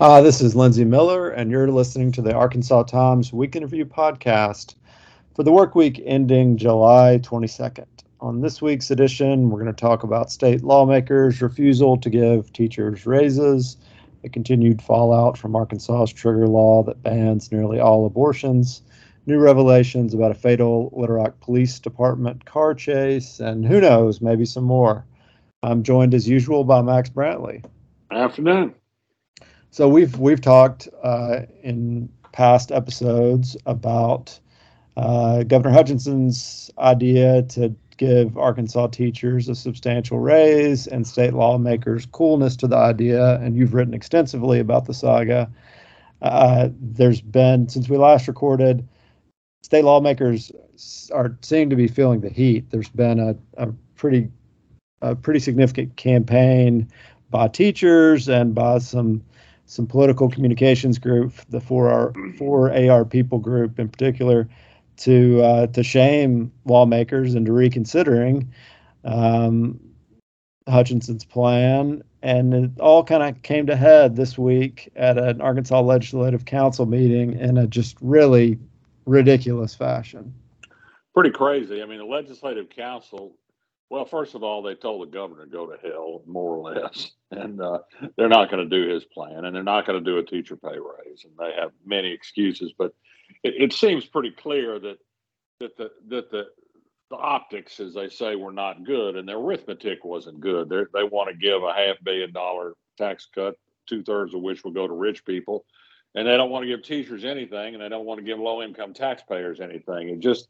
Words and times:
Uh, 0.00 0.22
this 0.22 0.40
is 0.40 0.56
Lindsey 0.56 0.86
Miller, 0.86 1.28
and 1.28 1.50
you're 1.50 1.68
listening 1.68 2.10
to 2.12 2.22
the 2.22 2.32
Arkansas 2.32 2.84
Times 2.84 3.34
Week 3.34 3.54
in 3.54 3.64
Review 3.64 3.84
podcast 3.84 4.74
for 5.36 5.42
the 5.42 5.52
work 5.52 5.74
week 5.74 6.02
ending 6.06 6.56
July 6.56 7.20
22nd. 7.22 7.84
On 8.22 8.40
this 8.40 8.62
week's 8.62 8.90
edition, 8.90 9.50
we're 9.50 9.60
going 9.60 9.74
to 9.74 9.78
talk 9.78 10.02
about 10.02 10.32
state 10.32 10.64
lawmakers' 10.64 11.42
refusal 11.42 11.98
to 11.98 12.08
give 12.08 12.50
teachers 12.54 13.04
raises, 13.04 13.76
the 14.22 14.30
continued 14.30 14.80
fallout 14.80 15.36
from 15.36 15.54
Arkansas's 15.54 16.14
trigger 16.14 16.48
law 16.48 16.82
that 16.84 17.02
bans 17.02 17.52
nearly 17.52 17.78
all 17.78 18.06
abortions, 18.06 18.80
new 19.26 19.38
revelations 19.38 20.14
about 20.14 20.30
a 20.30 20.34
fatal 20.34 20.90
Little 20.96 21.16
Rock 21.16 21.38
Police 21.40 21.78
Department 21.78 22.46
car 22.46 22.72
chase, 22.72 23.38
and 23.38 23.66
who 23.66 23.82
knows, 23.82 24.22
maybe 24.22 24.46
some 24.46 24.64
more. 24.64 25.04
I'm 25.62 25.82
joined 25.82 26.14
as 26.14 26.26
usual 26.26 26.64
by 26.64 26.80
Max 26.80 27.10
Brantley. 27.10 27.62
Afternoon. 28.10 28.74
So 29.72 29.88
we've 29.88 30.18
we've 30.18 30.40
talked 30.40 30.88
uh, 31.02 31.42
in 31.62 32.08
past 32.32 32.72
episodes 32.72 33.56
about 33.66 34.38
uh, 34.96 35.44
Governor 35.44 35.74
Hutchinson's 35.74 36.70
idea 36.78 37.42
to 37.42 37.74
give 37.96 38.36
Arkansas 38.36 38.88
teachers 38.88 39.48
a 39.48 39.54
substantial 39.54 40.18
raise 40.18 40.88
and 40.88 41.06
state 41.06 41.34
lawmakers' 41.34 42.06
coolness 42.06 42.56
to 42.56 42.66
the 42.66 42.76
idea. 42.76 43.36
And 43.40 43.56
you've 43.56 43.74
written 43.74 43.94
extensively 43.94 44.58
about 44.58 44.86
the 44.86 44.94
saga. 44.94 45.48
Uh, 46.20 46.70
there's 46.80 47.20
been 47.20 47.68
since 47.68 47.88
we 47.88 47.96
last 47.96 48.26
recorded, 48.26 48.86
state 49.62 49.84
lawmakers 49.84 50.50
are 51.12 51.36
seem 51.42 51.70
to 51.70 51.76
be 51.76 51.86
feeling 51.86 52.22
the 52.22 52.28
heat. 52.28 52.68
There's 52.70 52.88
been 52.88 53.20
a, 53.20 53.36
a 53.56 53.72
pretty 53.94 54.30
a 55.00 55.14
pretty 55.14 55.40
significant 55.40 55.94
campaign 55.94 56.88
by 57.30 57.46
teachers 57.46 58.28
and 58.28 58.52
by 58.52 58.78
some 58.78 59.22
some 59.70 59.86
political 59.86 60.28
communications 60.28 60.98
group, 60.98 61.32
the 61.48 61.60
four 61.60 61.88
R 61.88 62.12
four 62.36 62.72
AR 62.72 63.04
people 63.04 63.38
group 63.38 63.78
in 63.78 63.88
particular, 63.88 64.48
to 64.96 65.40
uh, 65.42 65.66
to 65.68 65.84
shame 65.84 66.50
lawmakers 66.64 67.36
into 67.36 67.52
reconsidering 67.52 68.52
um, 69.04 69.78
Hutchinson's 70.66 71.24
plan, 71.24 72.02
and 72.20 72.52
it 72.52 72.80
all 72.80 73.04
kind 73.04 73.22
of 73.22 73.42
came 73.42 73.66
to 73.66 73.76
head 73.76 74.16
this 74.16 74.36
week 74.36 74.90
at 74.96 75.16
an 75.16 75.40
Arkansas 75.40 75.80
Legislative 75.80 76.44
Council 76.44 76.84
meeting 76.84 77.38
in 77.38 77.56
a 77.56 77.68
just 77.68 77.96
really 78.00 78.58
ridiculous 79.06 79.72
fashion. 79.72 80.34
Pretty 81.14 81.30
crazy. 81.30 81.80
I 81.80 81.86
mean, 81.86 81.98
the 81.98 82.04
Legislative 82.04 82.70
Council 82.70 83.36
well, 83.90 84.04
first 84.04 84.36
of 84.36 84.44
all, 84.44 84.62
they 84.62 84.76
told 84.76 85.02
the 85.02 85.12
governor 85.12 85.44
to 85.44 85.50
go 85.50 85.66
to 85.66 85.76
hell, 85.82 86.22
more 86.24 86.56
or 86.56 86.72
less, 86.72 87.10
and 87.32 87.60
uh, 87.60 87.80
they're 88.16 88.28
not 88.28 88.50
going 88.50 88.68
to 88.68 88.82
do 88.82 88.88
his 88.88 89.04
plan, 89.04 89.44
and 89.44 89.54
they're 89.54 89.64
not 89.64 89.84
going 89.84 90.02
to 90.02 90.10
do 90.10 90.18
a 90.18 90.24
teacher 90.24 90.56
pay 90.56 90.78
raise, 90.78 91.24
and 91.24 91.32
they 91.38 91.52
have 91.60 91.72
many 91.84 92.12
excuses. 92.12 92.72
But 92.78 92.94
it, 93.42 93.54
it 93.58 93.72
seems 93.72 94.06
pretty 94.06 94.30
clear 94.30 94.78
that 94.78 94.98
that 95.58 95.76
the 95.76 95.90
that 96.08 96.30
the 96.30 96.46
the 97.10 97.16
optics, 97.16 97.80
as 97.80 97.92
they 97.92 98.08
say, 98.08 98.36
were 98.36 98.52
not 98.52 98.84
good, 98.84 99.16
and 99.16 99.28
their 99.28 99.38
arithmetic 99.38 100.04
wasn't 100.04 100.40
good. 100.40 100.68
They're, 100.68 100.88
they 100.94 101.02
want 101.02 101.28
to 101.28 101.34
give 101.34 101.64
a 101.64 101.72
half 101.72 101.96
billion 102.04 102.32
dollar 102.32 102.74
tax 102.96 103.26
cut, 103.34 103.56
two 103.88 104.04
thirds 104.04 104.32
of 104.32 104.42
which 104.42 104.62
will 104.62 104.70
go 104.70 104.86
to 104.86 104.94
rich 104.94 105.24
people, 105.24 105.64
and 106.14 106.28
they 106.28 106.36
don't 106.36 106.50
want 106.50 106.62
to 106.62 106.68
give 106.68 106.84
teachers 106.84 107.24
anything, 107.24 107.74
and 107.74 107.82
they 107.82 107.88
don't 107.88 108.06
want 108.06 108.18
to 108.18 108.24
give 108.24 108.38
low 108.38 108.62
income 108.62 108.94
taxpayers 108.94 109.60
anything. 109.60 110.10
It 110.10 110.20
just 110.20 110.46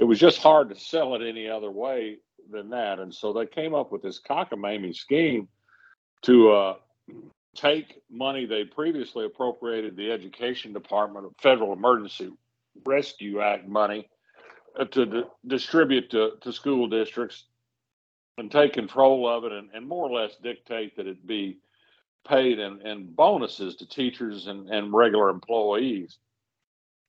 it 0.00 0.04
was 0.04 0.18
just 0.18 0.38
hard 0.38 0.70
to 0.70 0.74
sell 0.74 1.14
it 1.14 1.22
any 1.22 1.48
other 1.48 1.70
way 1.70 2.18
than 2.50 2.70
that. 2.70 2.98
And 2.98 3.14
so 3.14 3.32
they 3.32 3.46
came 3.46 3.74
up 3.74 3.92
with 3.92 4.02
this 4.02 4.20
cockamamie 4.20 4.94
scheme 4.94 5.48
to 6.22 6.52
uh, 6.52 6.74
take 7.54 8.00
money 8.10 8.46
they 8.46 8.64
previously 8.64 9.24
appropriated 9.24 9.96
the 9.96 10.10
Education 10.10 10.72
Department 10.72 11.26
of 11.26 11.32
Federal 11.42 11.72
Emergency 11.72 12.30
Rescue 12.84 13.40
Act 13.40 13.68
money 13.68 14.08
uh, 14.78 14.84
to 14.86 15.06
d- 15.06 15.22
distribute 15.46 16.10
to, 16.10 16.32
to 16.40 16.52
school 16.52 16.88
districts 16.88 17.44
and 18.38 18.50
take 18.50 18.72
control 18.72 19.28
of 19.28 19.44
it 19.44 19.52
and, 19.52 19.70
and 19.74 19.86
more 19.86 20.08
or 20.08 20.20
less 20.20 20.36
dictate 20.42 20.96
that 20.96 21.06
it 21.06 21.26
be 21.26 21.58
paid 22.26 22.58
in, 22.58 22.80
in 22.86 23.12
bonuses 23.12 23.76
to 23.76 23.88
teachers 23.88 24.46
and, 24.46 24.68
and 24.70 24.92
regular 24.92 25.28
employees. 25.30 26.18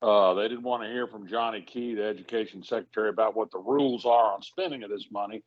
Uh, 0.02 0.34
they 0.34 0.48
didn't 0.48 0.64
want 0.64 0.82
to 0.82 0.90
hear 0.90 1.06
from 1.06 1.28
Johnny 1.28 1.62
Key, 1.62 1.94
the 1.94 2.04
education 2.04 2.64
secretary, 2.64 3.10
about 3.10 3.36
what 3.36 3.52
the 3.52 3.60
rules 3.60 4.06
are 4.06 4.34
on 4.34 4.42
spending 4.42 4.84
of 4.84 4.90
this 4.90 5.08
money. 5.12 5.44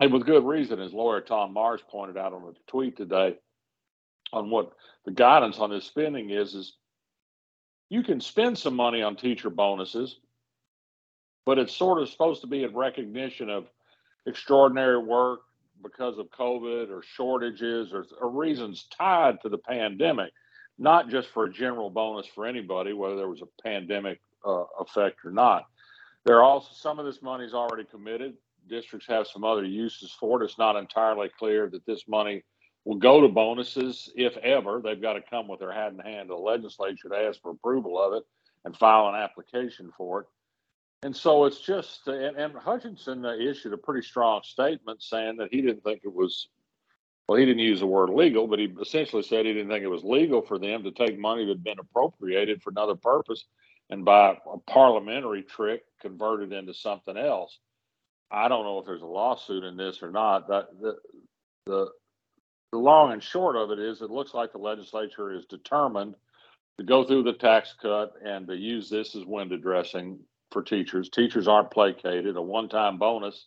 And 0.00 0.12
with 0.12 0.24
good 0.24 0.44
reason, 0.44 0.80
as 0.80 0.94
lawyer 0.94 1.20
Tom 1.20 1.52
Mars 1.52 1.82
pointed 1.90 2.16
out 2.16 2.32
on 2.32 2.42
a 2.42 2.70
tweet 2.70 2.96
today, 2.96 3.36
on 4.32 4.48
what 4.48 4.72
the 5.04 5.10
guidance 5.10 5.58
on 5.58 5.70
this 5.70 5.84
spending 5.84 6.30
is, 6.30 6.54
is 6.54 6.76
you 7.90 8.02
can 8.02 8.20
spend 8.20 8.56
some 8.56 8.74
money 8.74 9.02
on 9.02 9.14
teacher 9.14 9.50
bonuses, 9.50 10.20
but 11.44 11.58
it's 11.58 11.76
sort 11.76 12.00
of 12.00 12.08
supposed 12.08 12.40
to 12.40 12.46
be 12.46 12.64
in 12.64 12.74
recognition 12.74 13.50
of 13.50 13.66
extraordinary 14.26 14.98
work 14.98 15.40
because 15.82 16.18
of 16.18 16.30
COVID 16.30 16.90
or 16.90 17.02
shortages 17.02 17.92
or, 17.92 18.06
or 18.20 18.30
reasons 18.30 18.86
tied 18.96 19.40
to 19.42 19.48
the 19.48 19.58
pandemic 19.58 20.32
not 20.80 21.10
just 21.10 21.28
for 21.28 21.44
a 21.44 21.52
general 21.52 21.90
bonus 21.90 22.26
for 22.26 22.46
anybody, 22.46 22.94
whether 22.94 23.14
there 23.14 23.28
was 23.28 23.42
a 23.42 23.62
pandemic 23.62 24.18
uh, 24.44 24.64
effect 24.80 25.18
or 25.24 25.30
not. 25.30 25.66
There 26.24 26.38
are 26.38 26.42
also 26.42 26.70
some 26.72 26.98
of 26.98 27.04
this 27.04 27.20
money 27.22 27.44
is 27.44 27.52
already 27.52 27.84
committed. 27.84 28.34
Districts 28.68 29.06
have 29.06 29.26
some 29.26 29.44
other 29.44 29.64
uses 29.64 30.10
for 30.18 30.40
it. 30.40 30.44
It's 30.46 30.58
not 30.58 30.76
entirely 30.76 31.28
clear 31.38 31.68
that 31.68 31.84
this 31.84 32.08
money 32.08 32.42
will 32.86 32.96
go 32.96 33.20
to 33.20 33.28
bonuses, 33.28 34.10
if 34.16 34.38
ever. 34.38 34.80
They've 34.82 35.00
got 35.00 35.12
to 35.14 35.22
come 35.28 35.48
with 35.48 35.60
their 35.60 35.72
hat 35.72 35.92
in 35.92 35.98
hand 35.98 36.28
to 36.28 36.34
the 36.34 36.40
legislature 36.40 37.10
to 37.10 37.16
ask 37.16 37.42
for 37.42 37.50
approval 37.50 38.02
of 38.02 38.14
it 38.14 38.22
and 38.64 38.74
file 38.74 39.08
an 39.08 39.16
application 39.16 39.92
for 39.96 40.20
it. 40.20 40.26
And 41.02 41.14
so 41.14 41.44
it's 41.44 41.60
just, 41.60 42.08
and, 42.08 42.36
and 42.36 42.54
Hutchinson 42.54 43.24
issued 43.24 43.74
a 43.74 43.78
pretty 43.78 44.06
strong 44.06 44.40
statement 44.44 45.02
saying 45.02 45.36
that 45.36 45.48
he 45.50 45.60
didn't 45.60 45.84
think 45.84 46.00
it 46.04 46.12
was 46.12 46.48
well, 47.30 47.38
he 47.38 47.46
didn't 47.46 47.60
use 47.60 47.78
the 47.78 47.86
word 47.86 48.10
legal, 48.10 48.48
but 48.48 48.58
he 48.58 48.74
essentially 48.82 49.22
said 49.22 49.46
he 49.46 49.52
didn't 49.52 49.68
think 49.68 49.84
it 49.84 49.86
was 49.86 50.02
legal 50.02 50.42
for 50.42 50.58
them 50.58 50.82
to 50.82 50.90
take 50.90 51.16
money 51.16 51.44
that 51.44 51.52
had 51.52 51.62
been 51.62 51.78
appropriated 51.78 52.60
for 52.60 52.70
another 52.70 52.96
purpose 52.96 53.44
and 53.88 54.04
by 54.04 54.30
a 54.52 54.58
parliamentary 54.68 55.44
trick 55.44 55.82
convert 56.00 56.42
it 56.42 56.52
into 56.52 56.74
something 56.74 57.16
else. 57.16 57.56
I 58.32 58.48
don't 58.48 58.64
know 58.64 58.80
if 58.80 58.84
there's 58.84 59.02
a 59.02 59.06
lawsuit 59.06 59.62
in 59.62 59.76
this 59.76 60.02
or 60.02 60.10
not. 60.10 60.48
That 60.48 60.70
the, 60.80 60.96
the 61.66 61.86
the 62.72 62.78
long 62.78 63.12
and 63.12 63.22
short 63.22 63.54
of 63.54 63.70
it 63.70 63.78
is, 63.78 64.02
it 64.02 64.10
looks 64.10 64.34
like 64.34 64.50
the 64.50 64.58
legislature 64.58 65.32
is 65.32 65.44
determined 65.44 66.16
to 66.80 66.84
go 66.84 67.04
through 67.04 67.22
the 67.22 67.34
tax 67.34 67.76
cut 67.80 68.14
and 68.24 68.48
to 68.48 68.56
use 68.56 68.90
this 68.90 69.14
as 69.14 69.24
window 69.24 69.56
dressing 69.56 70.18
for 70.50 70.64
teachers. 70.64 71.08
Teachers 71.08 71.46
aren't 71.46 71.70
placated. 71.70 72.36
A 72.36 72.42
one-time 72.42 72.98
bonus 72.98 73.46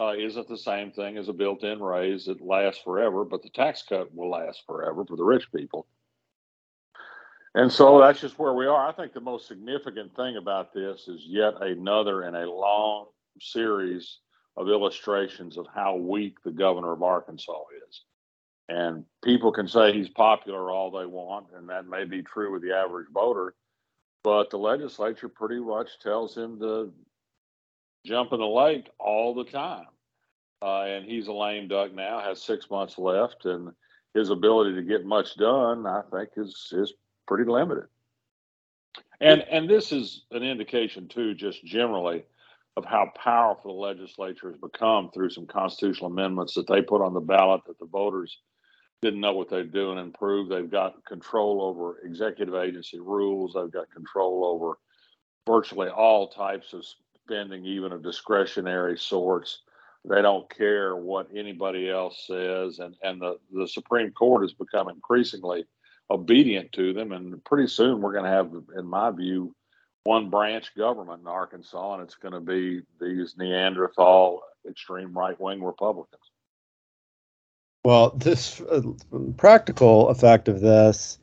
uh, 0.00 0.14
isn't 0.14 0.48
the 0.48 0.56
same 0.56 0.92
thing 0.92 1.16
as 1.16 1.28
a 1.28 1.32
built-in 1.32 1.82
raise 1.82 2.26
that 2.26 2.40
lasts 2.40 2.80
forever, 2.82 3.24
but 3.24 3.42
the 3.42 3.50
tax 3.50 3.82
cut 3.82 4.14
will 4.14 4.30
last 4.30 4.62
forever 4.64 5.04
for 5.04 5.16
the 5.16 5.24
rich 5.24 5.50
people. 5.52 5.86
And 7.54 7.72
so 7.72 7.98
that's 7.98 8.20
just 8.20 8.38
where 8.38 8.52
we 8.52 8.66
are. 8.66 8.88
I 8.88 8.92
think 8.92 9.12
the 9.12 9.20
most 9.20 9.48
significant 9.48 10.14
thing 10.14 10.36
about 10.36 10.72
this 10.72 11.08
is 11.08 11.22
yet 11.26 11.54
another 11.60 12.22
in 12.22 12.36
a 12.36 12.48
long 12.48 13.06
series 13.40 14.18
of 14.56 14.68
illustrations 14.68 15.56
of 15.56 15.66
how 15.74 15.96
weak 15.96 16.36
the 16.44 16.52
governor 16.52 16.92
of 16.92 17.02
Arkansas 17.02 17.62
is. 17.88 18.02
And 18.68 19.04
people 19.24 19.50
can 19.50 19.66
say 19.66 19.92
he's 19.92 20.10
popular 20.10 20.70
all 20.70 20.90
they 20.90 21.06
want, 21.06 21.46
and 21.56 21.68
that 21.70 21.88
may 21.88 22.04
be 22.04 22.22
true 22.22 22.52
with 22.52 22.62
the 22.62 22.76
average 22.76 23.08
voter, 23.12 23.54
but 24.22 24.50
the 24.50 24.58
legislature 24.58 25.28
pretty 25.28 25.58
much 25.58 25.98
tells 26.00 26.36
him 26.36 26.60
to 26.60 26.92
jump 28.04 28.32
in 28.32 28.40
the 28.40 28.46
lake 28.46 28.88
all 28.98 29.34
the 29.34 29.44
time. 29.44 29.86
Uh, 30.60 30.82
and 30.82 31.04
he's 31.04 31.28
a 31.28 31.32
lame 31.32 31.68
duck 31.68 31.94
now, 31.94 32.20
has 32.20 32.42
six 32.42 32.68
months 32.68 32.98
left, 32.98 33.44
and 33.44 33.70
his 34.14 34.30
ability 34.30 34.74
to 34.74 34.82
get 34.82 35.04
much 35.04 35.36
done, 35.36 35.86
I 35.86 36.02
think, 36.12 36.30
is 36.36 36.72
is 36.72 36.94
pretty 37.26 37.48
limited. 37.48 37.84
And 39.20 39.42
and 39.42 39.70
this 39.70 39.92
is 39.92 40.24
an 40.32 40.42
indication 40.42 41.06
too, 41.06 41.34
just 41.34 41.64
generally, 41.64 42.24
of 42.76 42.84
how 42.84 43.12
powerful 43.16 43.74
the 43.74 43.80
legislature 43.80 44.50
has 44.50 44.58
become 44.58 45.10
through 45.10 45.30
some 45.30 45.46
constitutional 45.46 46.10
amendments 46.10 46.54
that 46.54 46.66
they 46.66 46.82
put 46.82 47.02
on 47.02 47.14
the 47.14 47.20
ballot 47.20 47.60
that 47.66 47.78
the 47.78 47.86
voters 47.86 48.38
didn't 49.00 49.20
know 49.20 49.32
what 49.32 49.48
they're 49.48 49.64
doing 49.64 49.98
and 49.98 50.14
proved 50.14 50.50
they've 50.50 50.70
got 50.70 51.04
control 51.04 51.62
over 51.62 52.00
executive 52.04 52.54
agency 52.54 52.98
rules. 52.98 53.52
They've 53.54 53.70
got 53.70 53.90
control 53.92 54.44
over 54.44 54.78
virtually 55.46 55.88
all 55.88 56.28
types 56.28 56.72
of 56.72 56.84
spending, 57.28 57.64
even 57.64 57.92
of 57.92 58.02
discretionary 58.02 58.98
sorts. 58.98 59.60
They 60.08 60.22
don't 60.22 60.48
care 60.54 60.96
what 60.96 61.28
anybody 61.34 61.90
else 61.90 62.24
says, 62.26 62.78
and 62.78 62.94
and 63.02 63.20
the 63.20 63.38
the 63.52 63.68
Supreme 63.68 64.12
Court 64.12 64.42
has 64.42 64.52
become 64.52 64.88
increasingly 64.88 65.66
obedient 66.10 66.72
to 66.72 66.92
them. 66.92 67.12
And 67.12 67.44
pretty 67.44 67.68
soon, 67.68 68.00
we're 68.00 68.12
going 68.12 68.24
to 68.24 68.30
have, 68.30 68.50
in 68.76 68.86
my 68.86 69.10
view, 69.10 69.54
one 70.04 70.30
branch 70.30 70.74
government 70.76 71.20
in 71.20 71.26
Arkansas, 71.26 71.94
and 71.94 72.02
it's 72.02 72.14
going 72.14 72.32
to 72.32 72.40
be 72.40 72.82
these 73.00 73.34
Neanderthal 73.36 74.40
extreme 74.68 75.12
right 75.16 75.38
wing 75.38 75.62
Republicans. 75.62 76.22
Well, 77.84 78.10
this 78.10 78.60
uh, 78.60 78.82
practical 79.36 80.08
effect 80.08 80.48
of 80.48 80.60
this 80.60 81.18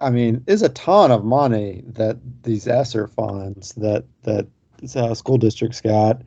I 0.00 0.10
mean, 0.10 0.44
is 0.46 0.62
a 0.62 0.68
ton 0.68 1.10
of 1.10 1.24
money 1.24 1.82
that 1.86 2.18
these 2.42 2.68
ESSER 2.68 3.08
funds 3.08 3.72
that 3.74 4.04
that 4.22 4.46
uh, 4.94 5.14
school 5.14 5.38
districts 5.38 5.80
got, 5.80 6.22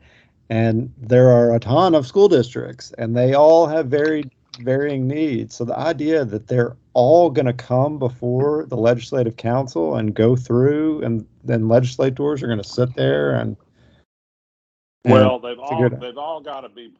and 0.50 0.92
there 0.98 1.28
are 1.28 1.54
a 1.54 1.60
ton 1.60 1.94
of 1.94 2.06
school 2.06 2.28
districts, 2.28 2.92
and 2.98 3.16
they 3.16 3.34
all 3.34 3.66
have 3.66 3.86
very 3.86 4.24
varying 4.58 5.06
needs. 5.06 5.54
So 5.54 5.64
the 5.64 5.78
idea 5.78 6.24
that 6.24 6.48
they're 6.48 6.76
all 6.92 7.30
going 7.30 7.46
to 7.46 7.52
come 7.52 7.98
before 7.98 8.66
the 8.66 8.76
legislative 8.76 9.36
council 9.36 9.96
and 9.96 10.12
go 10.14 10.36
through, 10.36 11.02
and 11.02 11.24
then 11.44 11.68
legislators 11.68 12.42
are 12.42 12.48
going 12.48 12.58
to 12.62 12.68
sit 12.68 12.94
there 12.94 13.36
and 13.36 13.56
well, 15.06 15.38
they've 15.38 15.58
all 15.58 15.88
they've 15.88 16.18
all 16.18 16.42
got 16.42 16.60
to 16.60 16.68
be 16.68 16.92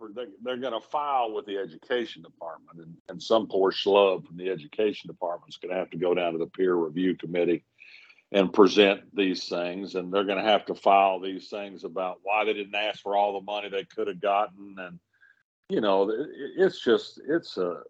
they're 0.43 0.57
going 0.57 0.73
to 0.73 0.81
file 0.81 1.33
with 1.33 1.45
the 1.45 1.59
education 1.59 2.23
department, 2.23 2.79
and, 2.79 2.97
and 3.11 3.23
some 3.23 3.47
poor 3.47 3.71
schlub 3.73 4.27
from 4.27 4.39
the 4.39 4.49
education 4.49 5.09
department 5.09 5.51
is 5.51 5.59
going 5.59 5.75
to 5.75 5.79
have 5.79 5.91
to 5.91 5.99
go 5.99 6.15
down 6.15 6.33
to 6.33 6.39
the 6.39 6.47
peer 6.47 6.75
review 6.75 7.15
committee 7.15 7.63
and 8.33 8.53
present 8.53 9.01
these 9.15 9.49
things, 9.49 9.95
and 9.95 10.13
they're 10.13 10.25
going 10.25 10.43
to 10.43 10.51
have 10.51 10.65
to 10.67 10.75
file 10.75 11.21
these 11.21 11.49
things 11.49 11.85
about 11.85 12.19
why 12.23 12.45
they 12.45 12.53
didn't 12.53 12.75
ask 12.75 13.01
for 13.01 13.17
all 13.17 13.35
the 13.35 13.45
money 13.45 13.69
they 13.69 13.85
could 13.85 14.07
have 14.07 14.21
gotten, 14.21 14.77
and 14.79 14.99
you 15.69 15.81
know, 15.81 16.11
it's 16.57 16.83
just 16.83 17.21
it's 17.29 17.57
a 17.57 17.83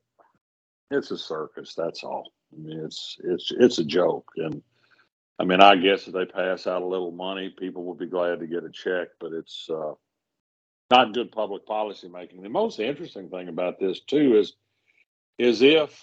it's 0.91 1.11
a 1.11 1.19
circus. 1.19 1.75
That's 1.77 2.05
all. 2.05 2.33
I 2.53 2.61
mean, 2.61 2.81
it's 2.85 3.17
it's 3.25 3.53
it's 3.59 3.79
a 3.79 3.85
joke, 3.85 4.31
and 4.37 4.63
I 5.39 5.45
mean, 5.45 5.63
I 5.63 5.77
guess 5.77 6.07
if 6.07 6.13
they 6.13 6.27
pass 6.27 6.67
out 6.67 6.83
a 6.83 6.87
little 6.87 7.13
money, 7.13 7.49
people 7.59 7.85
will 7.85 7.95
be 7.95 8.07
glad 8.07 8.41
to 8.41 8.47
get 8.47 8.65
a 8.65 8.71
check, 8.71 9.09
but 9.19 9.33
it's 9.33 9.69
uh, 9.71 9.93
not 10.91 11.15
good 11.15 11.33
public 11.33 11.65
policy 11.65 12.09
making. 12.09 12.43
The 12.43 12.51
most 12.51 12.79
interesting 12.79 13.31
thing 13.31 13.49
about 13.49 13.79
this 13.79 14.01
too 14.01 14.39
is 14.39 14.55
is 15.39 15.63
if, 15.63 15.99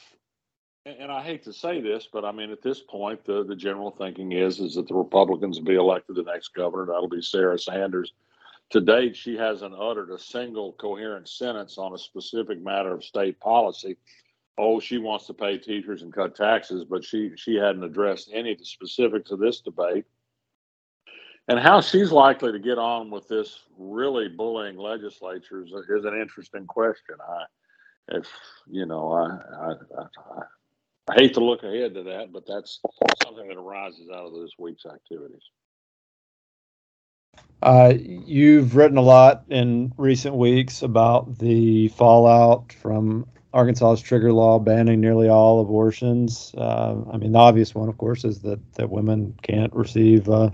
and 0.99 1.11
I 1.11 1.21
hate 1.23 1.43
to 1.43 1.53
say 1.53 1.81
this, 1.81 2.07
but 2.11 2.25
I 2.25 2.31
mean 2.31 2.51
at 2.51 2.61
this 2.61 2.81
point 2.81 3.23
the 3.25 3.43
the 3.43 3.55
general 3.55 3.91
thinking 3.91 4.31
is 4.33 4.59
is 4.59 4.75
that 4.75 4.87
the 4.87 4.95
Republicans 4.95 5.59
will 5.59 5.65
be 5.65 5.75
elected 5.75 6.15
the 6.15 6.23
next 6.23 6.53
governor. 6.53 6.85
That'll 6.85 7.09
be 7.09 7.21
Sarah 7.21 7.59
Sanders. 7.59 8.13
To 8.71 8.81
date, 8.81 9.15
she 9.15 9.37
hasn't 9.37 9.73
uttered 9.79 10.11
a 10.11 10.19
single 10.19 10.73
coherent 10.73 11.29
sentence 11.29 11.77
on 11.77 11.93
a 11.93 11.97
specific 11.97 12.61
matter 12.61 12.93
of 12.93 13.03
state 13.03 13.39
policy 13.39 13.97
oh, 14.57 14.79
she 14.79 14.97
wants 14.97 15.27
to 15.27 15.33
pay 15.33 15.57
teachers 15.57 16.01
and 16.01 16.13
cut 16.13 16.35
taxes, 16.35 16.83
but 16.83 17.03
she 17.03 17.31
she 17.35 17.55
hadn't 17.55 17.83
addressed 17.83 18.29
any 18.33 18.53
of 18.53 18.59
the 18.59 18.65
specifics 18.65 19.31
of 19.31 19.39
this 19.39 19.61
debate. 19.61 20.05
And 21.47 21.59
how 21.59 21.79
she's 21.79 22.11
likely 22.11 22.51
to 22.51 22.59
get 22.59 22.77
on 22.77 23.09
with 23.09 23.27
this 23.27 23.59
really 23.77 24.27
bullying 24.27 24.77
legislature 24.77 25.63
is, 25.63 25.71
an 26.03 26.19
interesting 26.19 26.65
question. 26.65 27.15
I, 27.25 28.17
if 28.17 28.27
you 28.69 28.85
know, 28.85 29.13
I, 29.13 29.27
I, 29.55 30.01
I, 30.01 30.41
I 31.09 31.15
hate 31.15 31.33
to 31.35 31.39
look 31.43 31.63
ahead 31.63 31.93
to 31.93 32.03
that, 32.03 32.33
but 32.33 32.43
that's 32.45 32.79
something 33.23 33.47
that 33.47 33.57
arises 33.57 34.09
out 34.13 34.25
of 34.25 34.33
this 34.33 34.51
week's 34.59 34.85
activities. 34.85 35.41
Uh, 37.61 37.93
you've 37.97 38.75
written 38.75 38.97
a 38.97 39.01
lot 39.01 39.43
in 39.49 39.93
recent 39.97 40.35
weeks 40.35 40.81
about 40.81 41.39
the 41.39 41.87
fallout 41.89 42.73
from 42.73 43.25
Arkansas's 43.53 44.01
trigger 44.01 44.31
law 44.31 44.59
banning 44.59 45.01
nearly 45.01 45.29
all 45.29 45.61
abortions. 45.61 46.53
Uh, 46.55 46.97
I 47.11 47.17
mean, 47.17 47.31
the 47.31 47.39
obvious 47.39 47.73
one, 47.73 47.89
of 47.89 47.97
course, 47.97 48.23
is 48.23 48.41
that 48.41 48.59
that 48.73 48.89
women 48.89 49.33
can't 49.41 49.73
receive 49.73 50.29
uh, 50.29 50.51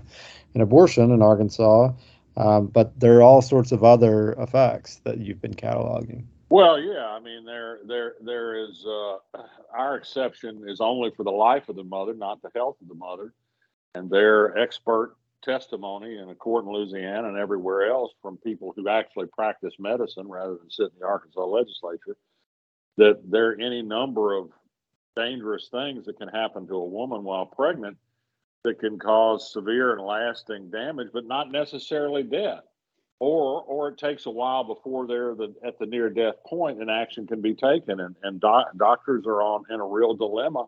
an 0.54 0.60
abortion 0.60 1.10
in 1.10 1.20
Arkansas. 1.20 1.92
Um, 2.36 2.66
but 2.68 2.98
there 2.98 3.18
are 3.18 3.22
all 3.22 3.42
sorts 3.42 3.72
of 3.72 3.84
other 3.84 4.32
effects 4.32 4.96
that 5.04 5.18
you've 5.18 5.40
been 5.40 5.54
cataloging. 5.54 6.24
Well, 6.54 6.78
yeah, 6.78 7.06
I 7.06 7.18
mean, 7.18 7.44
there, 7.44 7.80
there, 7.84 8.14
there 8.20 8.54
is. 8.54 8.86
Uh, 8.86 9.16
our 9.76 9.96
exception 9.96 10.62
is 10.68 10.80
only 10.80 11.10
for 11.10 11.24
the 11.24 11.32
life 11.32 11.68
of 11.68 11.74
the 11.74 11.82
mother, 11.82 12.14
not 12.14 12.42
the 12.42 12.50
health 12.54 12.76
of 12.80 12.86
the 12.86 12.94
mother, 12.94 13.34
and 13.96 14.08
their 14.08 14.56
expert 14.56 15.16
testimony 15.42 16.16
in 16.16 16.28
a 16.28 16.34
court 16.36 16.64
in 16.64 16.70
Louisiana 16.70 17.26
and 17.26 17.36
everywhere 17.36 17.90
else 17.90 18.12
from 18.22 18.36
people 18.36 18.72
who 18.76 18.88
actually 18.88 19.26
practice 19.36 19.74
medicine 19.80 20.28
rather 20.28 20.54
than 20.54 20.70
sit 20.70 20.92
in 20.92 21.00
the 21.00 21.06
Arkansas 21.06 21.44
legislature 21.44 22.16
that 22.98 23.18
there 23.28 23.48
are 23.48 23.60
any 23.60 23.82
number 23.82 24.36
of 24.36 24.50
dangerous 25.16 25.66
things 25.72 26.06
that 26.06 26.18
can 26.18 26.28
happen 26.28 26.68
to 26.68 26.76
a 26.76 26.86
woman 26.86 27.24
while 27.24 27.46
pregnant 27.46 27.96
that 28.62 28.78
can 28.78 28.96
cause 28.96 29.52
severe 29.52 29.92
and 29.92 30.06
lasting 30.06 30.70
damage, 30.70 31.08
but 31.12 31.26
not 31.26 31.50
necessarily 31.50 32.22
death. 32.22 32.62
Or, 33.20 33.62
or 33.62 33.88
it 33.88 33.98
takes 33.98 34.26
a 34.26 34.30
while 34.30 34.64
before 34.64 35.06
they're 35.06 35.34
the, 35.34 35.54
at 35.64 35.78
the 35.78 35.86
near 35.86 36.10
death 36.10 36.34
point 36.46 36.80
and 36.80 36.90
action 36.90 37.26
can 37.26 37.40
be 37.40 37.54
taken. 37.54 38.00
And, 38.00 38.16
and 38.22 38.40
doctors 38.40 39.24
are 39.26 39.40
on 39.40 39.64
in 39.70 39.80
a 39.80 39.86
real 39.86 40.14
dilemma 40.14 40.66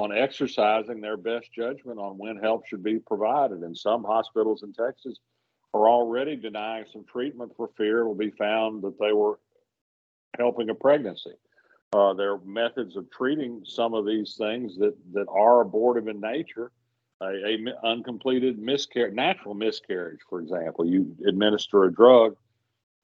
on 0.00 0.16
exercising 0.16 1.00
their 1.00 1.16
best 1.16 1.52
judgment 1.52 1.98
on 1.98 2.18
when 2.18 2.36
help 2.36 2.66
should 2.66 2.82
be 2.82 2.98
provided. 2.98 3.62
And 3.62 3.76
some 3.76 4.04
hospitals 4.04 4.62
in 4.62 4.72
Texas 4.72 5.18
are 5.74 5.88
already 5.88 6.36
denying 6.36 6.84
some 6.92 7.04
treatment 7.04 7.52
for 7.56 7.70
fear 7.76 8.00
it 8.00 8.06
will 8.06 8.14
be 8.14 8.30
found 8.30 8.82
that 8.82 8.98
they 8.98 9.12
were 9.12 9.38
helping 10.38 10.70
a 10.70 10.74
pregnancy. 10.74 11.32
Uh, 11.92 12.12
there 12.14 12.32
are 12.32 12.40
methods 12.44 12.96
of 12.96 13.10
treating 13.10 13.62
some 13.64 13.94
of 13.94 14.06
these 14.06 14.34
things 14.36 14.76
that, 14.76 14.94
that 15.12 15.26
are 15.28 15.62
abortive 15.62 16.06
in 16.06 16.20
nature. 16.20 16.70
A, 17.20 17.26
a 17.26 17.58
uncompleted 17.84 18.58
miscarriage, 18.58 19.14
natural 19.14 19.54
miscarriage, 19.54 20.20
for 20.28 20.40
example, 20.40 20.86
you 20.86 21.16
administer 21.26 21.84
a 21.84 21.92
drug 21.92 22.36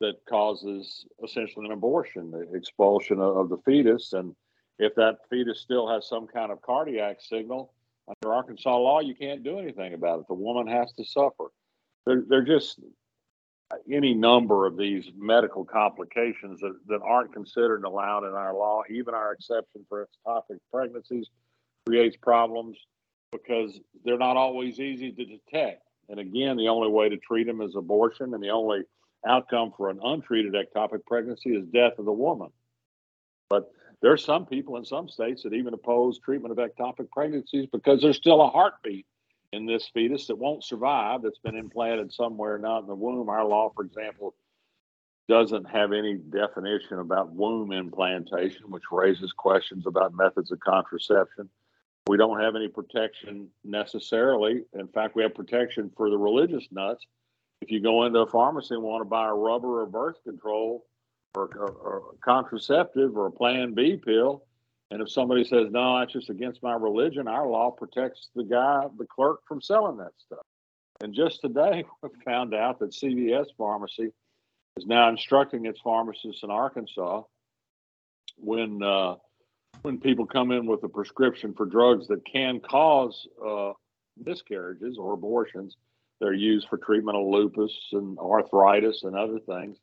that 0.00 0.25
causes 0.28 1.05
essentially 1.22 1.66
an 1.66 1.72
abortion, 1.72 2.31
the 2.31 2.49
expulsion 2.55 3.20
of, 3.20 3.37
of 3.37 3.49
the 3.49 3.58
fetus, 3.64 4.12
and 4.12 4.34
if 4.78 4.94
that 4.94 5.19
fetus 5.31 5.61
still 5.61 5.88
has 5.88 6.08
some 6.08 6.26
kind 6.26 6.52
of 6.52 6.62
cardiac 6.62 7.20
signal, 7.20 7.72
under 8.08 8.34
Arkansas 8.34 8.76
law, 8.76 9.00
you 9.00 9.14
can't 9.14 9.43
do 9.43 9.58
anything 9.58 9.94
about 9.94 10.20
it. 10.20 10.26
The 10.28 10.34
woman 10.34 10.66
has 10.66 10.93
to 10.94 11.05
suffer. 11.05 11.46
They're, 12.06 12.22
they're 12.28 12.43
just 12.43 12.81
any 13.90 14.14
number 14.14 14.66
of 14.66 14.76
these 14.76 15.11
medical 15.16 15.64
complications 15.64 16.61
that, 16.61 16.76
that 16.87 17.00
aren't 17.02 17.32
considered 17.32 17.76
and 17.76 17.87
allowed 17.87 18.25
in 18.25 18.34
our 18.34 18.55
law. 18.55 18.82
Even 18.90 19.14
our 19.14 19.32
exception 19.32 19.84
for 19.88 20.06
ectopic 20.26 20.58
pregnancies 20.70 21.28
creates 21.87 22.16
problems 22.16 22.76
because 23.34 23.78
they're 24.04 24.19
not 24.19 24.36
always 24.36 24.78
easy 24.78 25.10
to 25.12 25.25
detect. 25.25 25.82
And 26.08 26.20
again, 26.20 26.56
the 26.56 26.69
only 26.69 26.90
way 26.90 27.08
to 27.08 27.16
treat 27.16 27.46
them 27.46 27.60
is 27.60 27.75
abortion, 27.76 28.34
and 28.34 28.42
the 28.42 28.50
only 28.50 28.82
outcome 29.26 29.72
for 29.76 29.90
an 29.90 29.98
untreated 30.02 30.54
ectopic 30.54 31.04
pregnancy 31.06 31.50
is 31.50 31.66
death 31.66 31.98
of 31.98 32.04
the 32.04 32.12
woman. 32.12 32.50
But 33.48 33.70
there 34.00 34.12
are 34.12 34.19
some 34.19 34.46
people 34.46 34.76
in 34.76 34.84
some 34.84 35.08
states 35.08 35.42
that 35.42 35.54
even 35.54 35.75
oppose 35.75 36.19
treatment 36.19 36.56
of 36.56 36.58
ectopic 36.58 37.10
pregnancies 37.10 37.66
because 37.72 38.02
there's 38.02 38.16
still 38.16 38.42
a 38.42 38.50
heartbeat 38.50 39.06
in 39.52 39.66
this 39.66 39.88
fetus 39.94 40.26
that 40.26 40.37
won't 40.37 40.64
survive 40.64 41.23
that's 41.23 41.38
been 41.38 41.56
implanted 41.56 42.12
somewhere 42.12 42.59
not 42.59 42.80
in 42.80 42.87
the 42.87 42.94
womb. 42.94 43.28
Our 43.28 43.47
law, 43.47 43.73
for 43.75 43.85
example, 43.85 44.35
doesn't 45.28 45.64
have 45.70 45.92
any 45.92 46.16
definition 46.16 46.99
about 46.99 47.32
womb 47.32 47.73
implantation, 47.73 48.70
which 48.70 48.82
raises 48.92 49.32
questions 49.32 49.87
about 49.87 50.14
methods 50.14 50.52
of 50.52 50.61
contraception. 50.61 51.49
We 52.06 52.16
don't 52.18 52.40
have 52.40 52.54
any 52.54 52.68
protection 52.68 53.49
necessarily. 53.64 54.64
In 54.75 54.88
fact, 54.88 55.16
we 55.16 55.23
have 55.23 55.34
protection 55.34 55.90
for 55.96 56.11
the 56.11 56.18
religious 56.18 56.66
nuts. 56.70 57.06
If 57.62 57.70
you 57.70 57.80
go 57.80 58.04
into 58.04 58.18
a 58.18 58.26
pharmacy 58.26 58.75
and 58.75 58.82
want 58.82 59.00
to 59.00 59.06
buy 59.06 59.26
a 59.26 59.32
rubber 59.32 59.80
or 59.80 59.87
birth 59.87 60.23
control 60.23 60.84
or, 61.34 61.49
or, 61.56 61.70
or 61.70 62.02
contraceptive 62.23 63.16
or 63.16 63.26
a 63.26 63.32
Plan 63.32 63.73
B 63.73 63.96
pill, 63.96 64.44
and 64.90 65.00
if 65.00 65.11
somebody 65.11 65.44
says, 65.44 65.68
no, 65.70 65.99
that's 65.99 66.12
just 66.12 66.28
against 66.28 66.62
my 66.62 66.75
religion, 66.75 67.26
our 67.26 67.49
law 67.49 67.70
protects 67.70 68.28
the 68.37 68.44
guy, 68.44 68.84
the 68.99 69.06
clerk, 69.06 69.40
from 69.49 69.62
selling 69.62 69.96
that 69.96 70.12
stuff. 70.18 70.44
And 71.02 71.14
just 71.14 71.40
today, 71.40 71.84
we 72.02 72.11
found 72.25 72.54
out 72.54 72.78
that 72.80 72.90
CVS 72.90 73.46
Pharmacy 73.56 74.12
is 74.76 74.87
now 74.87 75.08
instructing 75.08 75.66
its 75.66 75.80
pharmacists 75.80 76.42
in 76.42 76.50
Arkansas 76.50 77.23
when 78.37 78.82
uh, 78.82 79.14
when 79.83 79.99
people 79.99 80.26
come 80.26 80.50
in 80.50 80.66
with 80.66 80.83
a 80.85 80.88
prescription 80.88 81.54
for 81.54 81.66
drugs 81.66 82.09
that 82.09 82.25
can 82.25 82.61
cause 82.61 83.26
uh, 83.45 83.73
miscarriages 84.25 84.97
or 84.99 85.12
abortions, 85.12 85.76
they're 86.21 86.33
used 86.33 86.69
for 86.69 86.78
treatment 86.78 87.16
of 87.16 87.26
lupus 87.26 87.73
and 87.93 88.19
arthritis 88.19 89.02
and 89.02 89.16
other 89.16 89.38
things. 89.40 89.78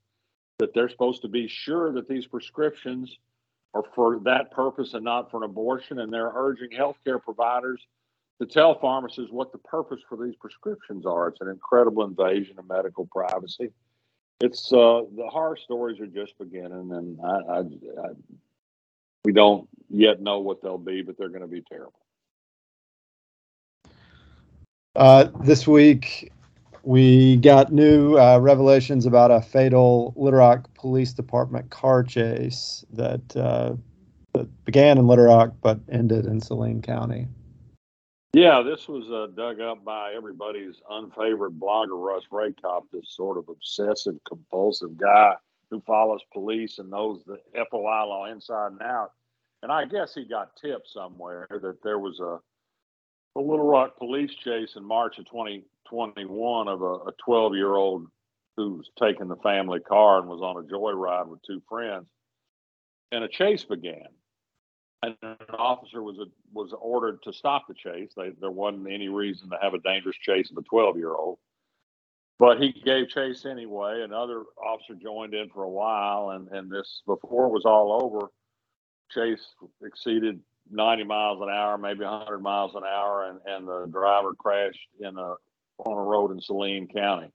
That 0.60 0.74
they're 0.74 0.90
supposed 0.90 1.22
to 1.24 1.28
be 1.28 1.48
sure 1.48 1.92
that 1.94 2.08
these 2.08 2.28
prescriptions 2.28 3.18
are 3.74 3.84
for 3.96 4.20
that 4.26 4.52
purpose 4.52 4.94
and 4.94 5.04
not 5.04 5.32
for 5.32 5.38
an 5.38 5.44
abortion. 5.44 6.00
And 6.00 6.14
they're 6.14 6.32
urging 6.34 6.70
healthcare 6.70 7.22
providers 7.22 7.82
to 8.40 8.48
tell 8.48 8.80
pharmacists 8.80 9.32
what 9.32 9.52
the 9.52 9.58
purpose 9.60 10.00
for 10.10 10.18
these 10.24 10.36
prescriptions 10.36 11.06
are. 11.06 11.28
It's 11.28 11.42
an 11.42 11.48
incredible 11.48 12.04
invasion 12.04 12.58
of 12.58 12.68
medical 12.68 13.06
privacy. 13.06 13.72
It's 14.40 14.74
uh, 14.74 15.04
the 15.16 15.28
horror 15.30 15.58
stories 15.58 16.00
are 16.00 16.08
just 16.08 16.36
beginning, 16.40 16.92
and 16.92 17.20
I, 17.24 17.28
I, 17.28 17.60
I, 17.60 18.10
we 19.24 19.34
don't 19.34 19.68
yet 19.90 20.22
know 20.22 20.40
what 20.40 20.62
they'll 20.62 20.78
be, 20.78 21.02
but 21.02 21.18
they're 21.18 21.30
going 21.30 21.42
to 21.42 21.48
be 21.48 21.62
terrible. 21.62 21.94
Uh, 24.96 25.28
this 25.44 25.68
week, 25.68 26.32
we 26.84 27.38
got 27.38 27.72
new 27.72 28.18
uh, 28.18 28.40
revelations 28.40 29.06
about 29.06 29.32
a 29.32 29.42
fatal 29.42 30.14
Little 30.16 30.40
Rock 30.40 30.74
Police 30.74 31.14
Department 31.14 31.70
car 31.70 32.04
chase 32.04 32.84
that, 32.94 33.36
uh, 33.36 33.74
that 34.34 34.66
began 34.66 34.98
in 34.98 35.08
Little 35.08 35.26
Rock 35.26 35.54
but 35.62 35.80
ended 35.90 36.26
in 36.26 36.42
Saline 36.42 36.82
County. 36.82 37.28
Yeah, 38.34 38.64
this 38.64 38.88
was 38.88 39.10
uh, 39.12 39.28
dug 39.36 39.60
up 39.60 39.84
by 39.84 40.14
everybody's 40.16 40.76
unfavored 40.90 41.60
blogger, 41.60 42.02
Russ 42.02 42.24
Racop, 42.32 42.84
this 42.92 43.10
sort 43.10 43.38
of 43.38 43.50
obsessive 43.50 44.16
compulsive 44.26 44.98
guy 44.98 45.36
who 45.72 45.82
follows 45.88 46.22
police 46.32 46.78
and 46.78 46.90
knows 46.90 47.24
the 47.26 47.38
FOI 47.72 48.04
law 48.04 48.26
inside 48.26 48.74
and 48.74 48.82
out. 48.82 49.12
And 49.64 49.72
I 49.72 49.86
guess 49.86 50.14
he 50.14 50.26
got 50.26 50.56
tipped 50.56 50.90
somewhere 50.90 51.48
that 51.50 51.82
there 51.84 51.98
was 51.98 52.20
a, 52.20 52.40
a 53.40 53.42
Little 53.42 53.66
Rock 53.66 53.98
police 53.98 54.34
chase 54.44 54.74
in 54.76 54.84
March 54.84 55.18
of 55.18 55.26
2021 55.26 56.68
of 56.68 56.82
a 56.82 57.12
12 57.26 57.56
year 57.56 57.76
old 57.76 58.08
who 58.58 58.76
was 58.76 58.90
taking 59.02 59.30
the 59.30 59.38
family 59.38 59.80
car 59.80 60.20
and 60.20 60.28
was 60.28 60.42
on 60.42 60.58
a 60.58 60.68
joyride 60.68 61.28
with 61.28 61.40
two 61.44 61.62
friends. 61.70 62.06
And 63.12 63.24
a 63.24 63.28
chase 63.28 63.64
began 63.64 64.08
and 65.04 65.16
an 65.22 65.56
officer 65.58 66.04
was 66.04 66.18
a, 66.20 66.26
was 66.54 66.74
ordered 66.80 67.24
to 67.24 67.34
stop 67.34 67.68
the 67.68 67.74
chase. 67.74 68.12
They, 68.16 68.30
there 68.40 68.52
wasn't 68.52 68.92
any 68.92 69.10
reason 69.10 69.50
to 69.50 69.58
have 69.62 69.74
a 69.74 69.80
dangerous 69.80 70.18
chase 70.18 70.52
of 70.52 70.58
a 70.58 70.62
12 70.62 70.98
year 70.98 71.14
old, 71.14 71.40
but 72.42 72.60
he 72.60 72.72
gave 72.84 73.08
chase 73.08 73.46
anyway. 73.46 74.02
Another 74.02 74.46
officer 74.66 74.96
joined 74.96 75.36
in 75.36 75.48
for 75.50 75.62
a 75.62 75.70
while, 75.70 76.32
and 76.32 76.48
and 76.48 76.72
this 76.72 77.04
before 77.06 77.46
it 77.46 77.52
was 77.52 77.66
all 77.66 78.02
over, 78.02 78.32
chase 79.12 79.54
exceeded 79.84 80.40
90 80.72 81.04
miles 81.04 81.40
an 81.40 81.50
hour, 81.50 81.78
maybe 81.78 82.04
100 82.04 82.40
miles 82.40 82.74
an 82.74 82.82
hour, 82.84 83.30
and 83.30 83.40
and 83.46 83.68
the 83.68 83.86
driver 83.92 84.34
crashed 84.34 84.90
in 85.00 85.20
a 85.20 85.36
on 85.86 85.98
a 85.98 86.02
road 86.02 86.32
in 86.32 86.42
Saline 86.42 86.88
County. 86.88 87.32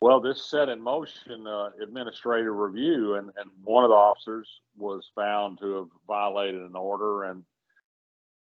Well, 0.00 0.20
this 0.20 0.48
set 0.48 0.68
in 0.68 0.80
motion 0.80 1.44
uh, 1.44 1.70
administrative 1.82 2.54
review, 2.54 3.16
and, 3.16 3.30
and 3.36 3.50
one 3.64 3.82
of 3.82 3.90
the 3.90 3.96
officers 3.96 4.48
was 4.76 5.10
found 5.16 5.58
to 5.58 5.74
have 5.74 5.88
violated 6.06 6.60
an 6.62 6.76
order, 6.76 7.24
and 7.24 7.42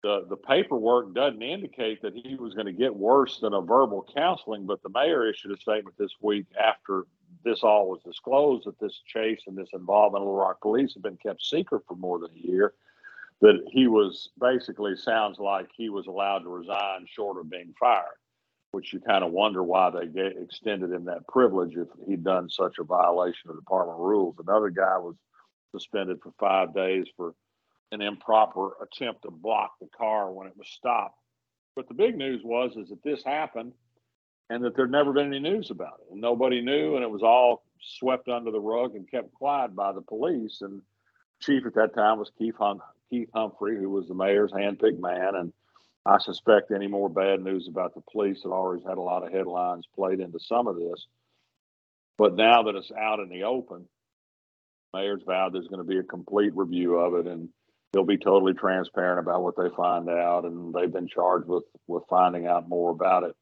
the 0.03 0.25
the 0.29 0.38
paperwork 0.38 1.13
doesn't 1.13 1.41
indicate 1.41 2.01
that 2.01 2.15
he 2.15 2.36
was 2.36 2.53
going 2.53 2.65
to 2.65 2.74
get 2.74 2.96
worse 2.96 3.39
than 3.39 3.53
a 3.53 3.62
verbal 3.62 4.08
counseling. 4.15 4.65
But 4.65 4.82
the 4.84 4.89
mayor 4.89 5.29
issued 5.29 5.51
a 5.51 5.58
statement 5.60 5.98
this 5.98 6.13
week 6.22 6.46
after 6.62 7.06
this 7.44 7.63
all 7.63 7.89
was 7.89 8.01
disclosed 8.03 8.65
that 8.65 8.79
this 8.79 9.01
chase 9.06 9.41
and 9.48 9.58
this 9.58 9.70
involvement 9.74 10.24
of 10.24 10.27
Little 10.27 10.39
Rock 10.39 10.62
Police 10.62 10.94
had 10.94 11.03
been 11.03 11.18
kept 11.18 11.44
secret 11.44 11.84
for 11.88 11.96
more 11.96 12.20
than 12.20 12.32
a 12.36 12.48
year. 12.48 12.74
That 13.41 13.63
he 13.72 13.88
was 13.88 14.32
basically 14.39 14.98
sounds 14.98 15.39
like 15.39 15.70
he 15.75 15.89
was 15.89 16.08
allowed 16.08 16.39
to 16.39 16.50
resign 16.50 17.06
short 17.08 17.38
of 17.38 17.50
being 17.50 17.74
fired 17.79 18.18
which 18.72 18.94
you 18.94 19.00
kind 19.00 19.24
of 19.24 19.32
wonder 19.32 19.63
why 19.63 19.89
they 19.89 20.06
get, 20.06 20.38
extended 20.38 20.91
him 20.91 21.06
that 21.06 21.27
privilege 21.27 21.75
if 21.75 21.88
he'd 22.08 22.24
done 22.24 22.50
such 22.50 22.77
a 22.79 22.84
violation 22.84 23.50
of 23.50 23.56
department 23.56 24.00
rules. 24.00 24.36
Another 24.39 24.70
guy 24.70 24.98
was 24.98 25.15
suspended 25.72 26.20
for 26.22 26.32
five 26.39 26.74
days 26.74 27.08
for 27.18 27.34
an 27.91 28.01
improper 28.01 28.72
attempt 28.81 29.24
to 29.24 29.31
block 29.31 29.74
the 29.79 29.88
car 29.88 30.31
when 30.31 30.48
it 30.48 30.58
was 30.58 30.67
stopped. 30.67 31.19
But 31.75 31.88
the 31.88 31.93
big 31.93 32.17
news 32.17 32.41
was 32.43 32.75
is 32.75 32.89
that 32.89 33.03
this 33.03 33.24
happened 33.24 33.74
and 34.50 34.63
that 34.63 34.75
there'd 34.75 34.91
never 34.91 35.13
been 35.13 35.27
any 35.27 35.39
news 35.39 35.72
about 35.72 36.00
it. 36.01 36.12
And 36.12 36.22
nobody 36.22 36.62
knew 36.62 36.96
and 36.96 37.03
it 37.03 37.10
was 37.10 37.24
all 37.24 37.63
swept 37.81 38.27
under 38.27 38.51
the 38.51 38.60
rug 38.60 38.96
and 38.96 39.10
kept 39.10 39.34
quiet 39.34 39.75
by 39.75 39.93
the 39.93 40.01
police. 40.01 40.62
And 40.62 40.81
chief 41.39 41.65
at 41.65 41.75
that 41.75 41.96
time 41.96 42.19
was 42.19 42.31
Keith, 42.38 42.55
hum- 42.58 42.81
Keith 43.10 43.29
Humphrey, 43.34 43.77
who 43.77 43.89
was 43.89 44.08
the 44.08 44.13
mayor's 44.13 44.51
handpicked 44.51 45.00
man. 45.00 45.36
And 45.36 45.53
I 46.05 46.17
suspect 46.19 46.72
any 46.72 46.88
more 46.88 47.10
bad 47.10 47.41
news 47.41 47.67
about 47.67 47.93
the 47.93 48.03
police 48.12 48.43
that 48.43 48.50
always 48.50 48.84
had 48.84 48.98
a 48.98 49.01
lot 49.01 49.25
of 49.25 49.31
headlines 49.31 49.88
played 49.96 50.19
into 50.19 50.39
some 50.39 50.67
of 50.67 50.75
this. 50.75 51.08
But 52.17 52.36
now 52.36 52.63
that 52.63 52.75
it's 52.75 52.91
out 52.91 53.19
in 53.19 53.29
the 53.29 53.43
open, 53.43 53.86
mayor's 54.93 55.22
vowed 55.25 55.53
there's 55.53 55.67
going 55.67 55.86
to 55.86 55.89
be 55.89 56.00
a 56.00 56.03
complete 56.03 56.55
review 56.55 56.96
of 56.96 57.13
it 57.13 57.31
and 57.31 57.50
they'll 57.91 58.05
be 58.05 58.17
totally 58.17 58.53
transparent 58.53 59.19
about 59.19 59.43
what 59.43 59.55
they 59.58 59.69
find 59.75 60.10
out 60.10 60.46
and 60.46 60.74
they've 60.74 60.91
been 60.91 61.08
charged 61.08 61.48
with 61.48 61.63
with 61.88 62.03
finding 62.10 62.48
out 62.48 62.69
more 62.69 62.91
about 62.91 63.24
it. 63.24 63.36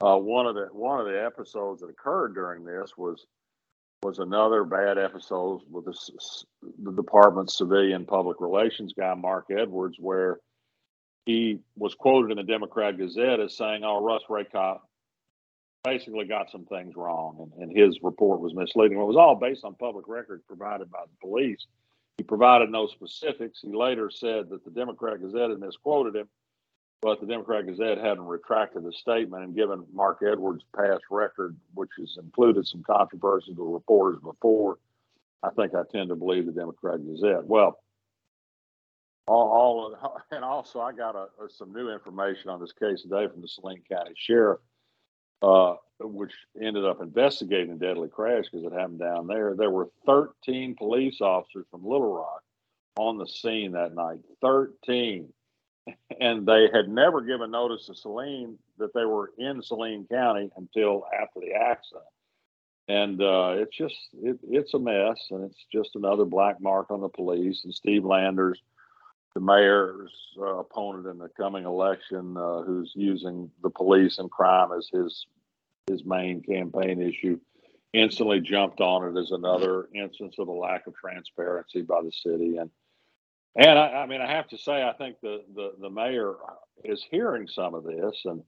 Uh, 0.00 0.16
one 0.16 0.46
of 0.46 0.54
the 0.54 0.68
one 0.72 1.00
of 1.00 1.06
the 1.06 1.24
episodes 1.24 1.80
that 1.80 1.90
occurred 1.90 2.34
during 2.34 2.64
this 2.64 2.92
was 2.96 3.26
was 4.02 4.18
another 4.18 4.64
bad 4.64 4.98
episode 4.98 5.60
with 5.70 5.84
the, 5.84 5.94
the 6.82 6.92
department's 6.92 7.56
civilian 7.56 8.04
public 8.04 8.40
relations 8.40 8.92
guy 8.98 9.14
Mark 9.14 9.46
Edwards 9.50 9.96
where 9.98 10.40
he 11.24 11.60
was 11.76 11.94
quoted 11.94 12.32
in 12.32 12.36
the 12.36 12.52
Democrat 12.52 12.98
Gazette 12.98 13.38
as 13.38 13.56
saying, 13.56 13.84
"Oh, 13.84 14.02
Russ 14.02 14.22
Racop 14.28 14.80
basically 15.84 16.26
got 16.26 16.50
some 16.50 16.64
things 16.64 16.94
wrong, 16.96 17.52
and, 17.56 17.62
and 17.62 17.76
his 17.76 17.96
report 18.02 18.40
was 18.40 18.54
misleading." 18.54 18.98
It 18.98 19.04
was 19.04 19.16
all 19.16 19.36
based 19.36 19.64
on 19.64 19.74
public 19.76 20.08
records 20.08 20.42
provided 20.48 20.90
by 20.90 21.02
the 21.04 21.28
police. 21.28 21.64
He 22.18 22.24
provided 22.24 22.70
no 22.70 22.86
specifics. 22.86 23.60
He 23.62 23.72
later 23.72 24.10
said 24.10 24.50
that 24.50 24.64
the 24.64 24.70
Democrat 24.70 25.20
Gazette 25.20 25.50
had 25.50 25.60
misquoted 25.60 26.14
him, 26.14 26.28
but 27.00 27.20
the 27.20 27.26
Democrat 27.26 27.66
Gazette 27.66 27.98
hadn't 27.98 28.24
retracted 28.26 28.84
the 28.84 28.92
statement. 28.92 29.44
And 29.44 29.56
given 29.56 29.84
Mark 29.92 30.22
Edwards' 30.22 30.64
past 30.76 31.02
record, 31.10 31.56
which 31.74 31.90
has 31.98 32.16
included 32.22 32.66
some 32.66 32.82
controversy 32.82 33.52
with 33.52 33.72
reporters 33.72 34.20
before, 34.22 34.78
I 35.42 35.50
think 35.50 35.74
I 35.74 35.82
tend 35.90 36.10
to 36.10 36.16
believe 36.16 36.46
the 36.46 36.52
Democrat 36.52 37.00
Gazette. 37.04 37.44
Well, 37.44 37.78
all, 39.26 39.96
all 39.96 40.20
and 40.30 40.44
also 40.44 40.80
I 40.80 40.92
got 40.92 41.16
a, 41.16 41.28
some 41.48 41.72
new 41.72 41.90
information 41.90 42.50
on 42.50 42.60
this 42.60 42.72
case 42.72 43.02
today 43.02 43.26
from 43.28 43.40
the 43.40 43.48
Saline 43.48 43.82
County 43.88 44.12
Sheriff, 44.16 44.60
uh, 45.42 45.74
which 46.00 46.32
ended 46.60 46.84
up 46.84 47.00
investigating 47.00 47.78
the 47.78 47.86
deadly 47.86 48.08
crash 48.08 48.44
because 48.50 48.64
it 48.64 48.72
happened 48.72 49.00
down 49.00 49.26
there. 49.26 49.54
There 49.56 49.70
were 49.70 49.90
13 50.06 50.74
police 50.76 51.20
officers 51.20 51.66
from 51.70 51.84
Little 51.84 52.14
Rock 52.14 52.42
on 52.96 53.18
the 53.18 53.26
scene 53.26 53.72
that 53.72 53.94
night. 53.94 54.20
13. 54.40 55.28
And 56.20 56.46
they 56.46 56.68
had 56.72 56.88
never 56.88 57.20
given 57.22 57.50
notice 57.50 57.86
to 57.86 57.94
Saline 57.94 58.56
that 58.78 58.94
they 58.94 59.04
were 59.04 59.32
in 59.38 59.62
Saline 59.62 60.06
County 60.10 60.50
until 60.56 61.04
after 61.12 61.40
the 61.40 61.54
accident. 61.54 62.04
And 62.88 63.20
uh, 63.20 63.54
it's 63.56 63.76
just, 63.76 63.96
it, 64.22 64.38
it's 64.48 64.74
a 64.74 64.78
mess. 64.78 65.18
And 65.30 65.44
it's 65.44 65.64
just 65.72 65.96
another 65.96 66.24
black 66.24 66.60
mark 66.60 66.90
on 66.90 67.00
the 67.00 67.08
police. 67.08 67.64
And 67.64 67.74
Steve 67.74 68.04
Landers, 68.04 68.60
the 69.34 69.40
mayor's 69.40 70.12
uh, 70.38 70.58
opponent 70.58 71.06
in 71.06 71.18
the 71.18 71.28
coming 71.30 71.64
election, 71.64 72.36
uh, 72.36 72.62
who's 72.62 72.92
using 72.94 73.50
the 73.62 73.70
police 73.70 74.18
and 74.18 74.30
crime 74.30 74.70
as 74.76 74.88
his 74.92 75.26
his 75.88 76.04
main 76.04 76.42
campaign 76.42 77.02
issue, 77.02 77.38
instantly 77.92 78.40
jumped 78.40 78.80
on 78.80 79.04
it 79.04 79.20
as 79.20 79.32
another 79.32 79.88
instance 79.94 80.36
of 80.38 80.48
a 80.48 80.52
lack 80.52 80.86
of 80.86 80.94
transparency 80.94 81.82
by 81.82 82.00
the 82.02 82.12
city. 82.12 82.56
And 82.58 82.70
and 83.56 83.78
I, 83.78 84.02
I 84.02 84.06
mean, 84.06 84.20
I 84.20 84.30
have 84.30 84.48
to 84.48 84.58
say, 84.58 84.82
I 84.82 84.92
think 84.92 85.16
the, 85.22 85.42
the 85.54 85.72
the 85.80 85.90
mayor 85.90 86.34
is 86.84 87.04
hearing 87.10 87.48
some 87.48 87.74
of 87.74 87.84
this, 87.84 88.22
and 88.24 88.42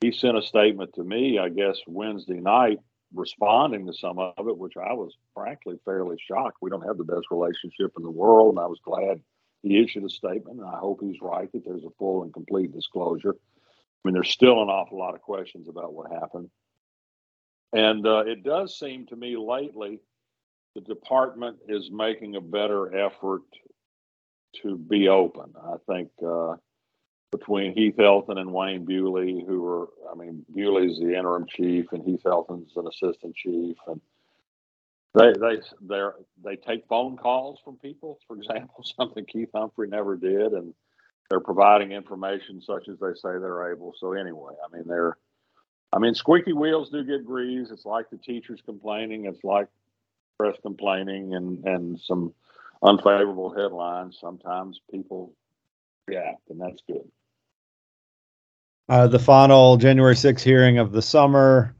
he 0.00 0.12
sent 0.12 0.36
a 0.36 0.42
statement 0.42 0.94
to 0.94 1.04
me, 1.04 1.38
I 1.38 1.48
guess 1.48 1.78
Wednesday 1.86 2.40
night, 2.40 2.78
responding 3.14 3.86
to 3.86 3.94
some 3.94 4.18
of 4.18 4.48
it, 4.48 4.58
which 4.58 4.76
I 4.76 4.92
was 4.92 5.14
frankly 5.34 5.78
fairly 5.84 6.16
shocked. 6.26 6.58
We 6.60 6.70
don't 6.70 6.86
have 6.86 6.98
the 6.98 7.04
best 7.04 7.26
relationship 7.30 7.92
in 7.96 8.02
the 8.02 8.10
world, 8.10 8.56
and 8.56 8.64
I 8.64 8.66
was 8.66 8.80
glad 8.84 9.20
he 9.62 9.82
issued 9.82 10.04
a 10.04 10.10
statement, 10.10 10.58
and 10.58 10.68
I 10.68 10.78
hope 10.78 11.00
he's 11.02 11.20
right 11.20 11.50
that 11.52 11.64
there's 11.64 11.84
a 11.84 11.96
full 11.98 12.22
and 12.22 12.32
complete 12.32 12.72
disclosure. 12.72 13.34
I 13.34 14.08
mean, 14.08 14.14
there's 14.14 14.30
still 14.30 14.60
an 14.62 14.68
awful 14.68 14.98
lot 14.98 15.14
of 15.14 15.22
questions 15.22 15.68
about 15.68 15.94
what 15.94 16.12
happened. 16.12 16.50
And 17.72 18.06
uh, 18.06 18.24
it 18.26 18.42
does 18.42 18.78
seem 18.78 19.06
to 19.06 19.16
me 19.16 19.36
lately 19.36 20.00
the 20.74 20.80
department 20.80 21.58
is 21.68 21.90
making 21.90 22.34
a 22.36 22.40
better 22.40 22.94
effort 22.94 23.42
to 24.62 24.76
be 24.76 25.08
open. 25.08 25.52
I 25.56 25.76
think 25.88 26.10
uh, 26.26 26.56
between 27.30 27.74
Heath 27.74 27.96
Helton 27.96 28.38
and 28.38 28.52
Wayne 28.52 28.84
Bewley, 28.84 29.44
who 29.46 29.66
are, 29.66 29.88
I 30.10 30.14
mean, 30.14 30.44
Bewley's 30.54 30.98
the 30.98 31.16
interim 31.16 31.46
chief 31.48 31.86
and 31.92 32.04
Heath 32.04 32.22
Helton's 32.24 32.72
an 32.76 32.86
assistant 32.86 33.34
chief, 33.34 33.76
and 33.86 34.00
they 35.14 35.32
they 35.32 35.60
they 35.82 36.02
they 36.42 36.56
take 36.56 36.86
phone 36.88 37.16
calls 37.16 37.60
from 37.64 37.76
people, 37.76 38.18
for 38.26 38.36
example, 38.36 38.84
something 38.96 39.24
Keith 39.26 39.50
Humphrey 39.54 39.88
never 39.88 40.16
did, 40.16 40.52
and 40.52 40.74
they're 41.28 41.40
providing 41.40 41.92
information 41.92 42.60
such 42.60 42.88
as 42.88 42.98
they 42.98 43.14
say 43.14 43.38
they're 43.38 43.72
able. 43.72 43.94
So 43.98 44.12
anyway, 44.12 44.54
I 44.64 44.74
mean 44.74 44.84
they're, 44.86 45.16
I 45.92 45.98
mean 45.98 46.14
squeaky 46.14 46.54
wheels 46.54 46.90
do 46.90 47.04
get 47.04 47.26
greased. 47.26 47.72
It's 47.72 47.84
like 47.84 48.10
the 48.10 48.16
teachers 48.16 48.62
complaining. 48.64 49.26
It's 49.26 49.44
like 49.44 49.68
press 50.38 50.56
complaining 50.62 51.34
and 51.34 51.64
and 51.66 52.00
some 52.00 52.32
unfavorable 52.82 53.54
headlines. 53.54 54.16
Sometimes 54.18 54.80
people 54.90 55.34
react, 56.08 56.48
and 56.48 56.60
that's 56.60 56.82
good. 56.86 57.06
Uh, 58.88 59.06
the 59.06 59.18
final 59.18 59.76
January 59.76 60.14
6th 60.14 60.40
hearing 60.40 60.78
of 60.78 60.90
the 60.90 61.00
summer, 61.00 61.74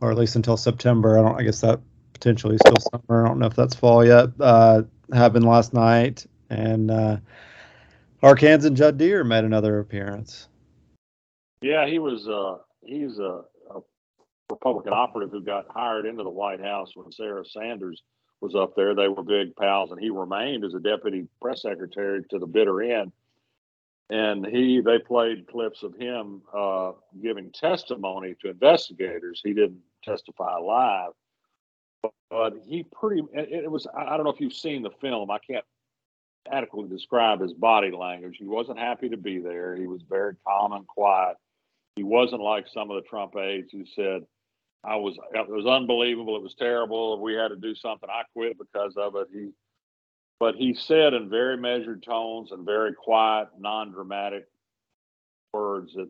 or 0.00 0.10
at 0.10 0.16
least 0.16 0.36
until 0.36 0.56
September. 0.56 1.18
I 1.18 1.22
don't. 1.22 1.40
I 1.40 1.42
guess 1.42 1.60
that 1.60 1.80
potentially 2.12 2.58
still 2.58 2.76
summer. 2.92 3.24
I 3.24 3.28
don't 3.28 3.38
know 3.38 3.46
if 3.46 3.54
that's 3.54 3.74
fall 3.74 4.04
yet. 4.04 4.30
Uh, 4.40 4.82
happened 5.12 5.44
last 5.44 5.72
night, 5.72 6.26
and 6.50 6.90
uh, 6.90 7.16
Arkansas 8.22 8.70
Judd 8.70 8.98
Deere 8.98 9.24
made 9.24 9.44
another 9.44 9.78
appearance. 9.78 10.48
Yeah, 11.60 11.86
he 11.86 11.98
was. 11.98 12.28
Uh, 12.28 12.58
he's 12.82 13.18
a, 13.18 13.42
a, 13.70 13.80
Republican 14.50 14.92
operative 14.92 15.30
who 15.30 15.42
got 15.42 15.66
hired 15.68 16.06
into 16.06 16.22
the 16.22 16.30
White 16.30 16.60
House 16.60 16.92
when 16.94 17.12
Sarah 17.12 17.44
Sanders 17.44 18.02
was 18.40 18.54
up 18.54 18.74
there. 18.76 18.94
They 18.94 19.08
were 19.08 19.22
big 19.22 19.54
pals, 19.56 19.90
and 19.90 20.00
he 20.00 20.10
remained 20.10 20.64
as 20.64 20.74
a 20.74 20.80
deputy 20.80 21.26
press 21.40 21.62
secretary 21.62 22.22
to 22.30 22.38
the 22.38 22.46
bitter 22.46 22.80
end. 22.82 23.12
and 24.10 24.46
he 24.46 24.80
they 24.80 24.98
played 24.98 25.46
clips 25.48 25.82
of 25.82 25.94
him 25.94 26.42
uh, 26.56 26.92
giving 27.22 27.50
testimony 27.52 28.34
to 28.40 28.50
investigators. 28.50 29.40
He 29.44 29.52
didn't 29.52 29.80
testify 30.02 30.56
live, 30.56 31.12
but, 32.02 32.54
he 32.66 32.84
pretty 32.84 33.22
it, 33.32 33.64
it 33.64 33.70
was. 33.70 33.86
I 33.96 34.16
don't 34.16 34.24
know 34.24 34.30
if 34.30 34.40
you've 34.40 34.52
seen 34.52 34.82
the 34.82 34.90
film. 35.00 35.30
I 35.30 35.38
can't 35.38 35.64
adequately 36.50 36.88
describe 36.88 37.40
his 37.40 37.52
body 37.52 37.90
language. 37.90 38.36
He 38.38 38.46
wasn't 38.46 38.78
happy 38.78 39.08
to 39.08 39.16
be 39.16 39.38
there. 39.38 39.76
He 39.76 39.86
was 39.86 40.02
very 40.08 40.34
calm 40.46 40.72
and 40.72 40.86
quiet. 40.86 41.36
He 41.96 42.02
wasn't 42.02 42.42
like 42.42 42.66
some 42.72 42.90
of 42.90 43.02
the 43.02 43.08
Trump 43.08 43.36
aides 43.36 43.72
who 43.72 43.84
said, 43.94 44.24
"I 44.84 44.96
was 44.96 45.18
it 45.34 45.48
was 45.48 45.66
unbelievable. 45.66 46.36
It 46.36 46.42
was 46.42 46.54
terrible. 46.54 47.20
We 47.20 47.34
had 47.34 47.48
to 47.48 47.56
do 47.56 47.74
something. 47.74 48.08
I 48.08 48.22
quit 48.32 48.58
because 48.58 48.96
of 48.96 49.16
it." 49.16 49.28
He 49.32 49.50
but 50.40 50.54
he 50.54 50.74
said 50.74 51.14
in 51.14 51.28
very 51.28 51.56
measured 51.56 52.02
tones 52.04 52.52
and 52.52 52.64
very 52.64 52.94
quiet, 52.94 53.48
non-dramatic 53.58 54.46
words 55.52 55.94
that 55.94 56.08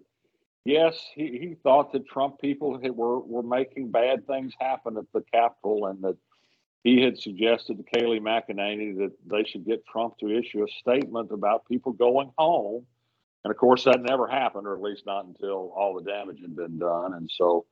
yes, 0.68 1.00
he, 1.14 1.38
he 1.38 1.56
thought 1.62 1.92
that 1.92 2.06
Trump 2.06 2.40
people 2.40 2.78
had, 2.80 2.92
were 2.92 3.20
were 3.20 3.42
making 3.42 3.90
bad 3.90 4.26
things 4.26 4.52
happen 4.60 4.96
at 4.98 5.10
the 5.14 5.22
Capitol, 5.32 5.86
and 5.86 6.02
that 6.02 6.16
he 6.84 7.00
had 7.00 7.18
suggested 7.18 7.78
to 7.78 7.98
Kayleigh 7.98 8.20
McEnany 8.20 8.96
that 8.98 9.12
they 9.26 9.44
should 9.44 9.64
get 9.64 9.86
Trump 9.86 10.18
to 10.18 10.30
issue 10.30 10.62
a 10.62 10.68
statement 10.78 11.32
about 11.32 11.66
people 11.66 11.92
going 11.92 12.30
home. 12.36 12.86
And 13.44 13.50
of 13.50 13.56
course, 13.56 13.84
that 13.84 14.02
never 14.02 14.26
happened, 14.26 14.66
or 14.66 14.74
at 14.74 14.82
least 14.82 15.06
not 15.06 15.24
until 15.24 15.72
all 15.74 15.94
the 15.94 16.08
damage 16.08 16.40
had 16.40 16.54
been 16.54 16.78
done. 16.78 17.14
And 17.14 17.30
so 17.32 17.64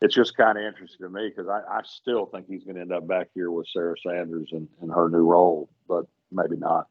it's 0.00 0.14
just 0.14 0.36
kind 0.36 0.56
of 0.56 0.64
interesting 0.64 1.06
to 1.06 1.10
me 1.10 1.28
because 1.28 1.48
I, 1.48 1.60
I, 1.70 1.80
still 1.84 2.26
think 2.26 2.46
he's 2.48 2.64
going 2.64 2.76
to 2.76 2.80
end 2.80 2.92
up 2.92 3.06
back 3.06 3.28
here 3.34 3.50
with 3.50 3.66
Sarah 3.68 3.96
Sanders 4.02 4.48
in, 4.52 4.66
in 4.82 4.88
her 4.88 5.10
new 5.10 5.26
role, 5.26 5.68
but 5.88 6.06
maybe 6.32 6.56
not. 6.56 6.86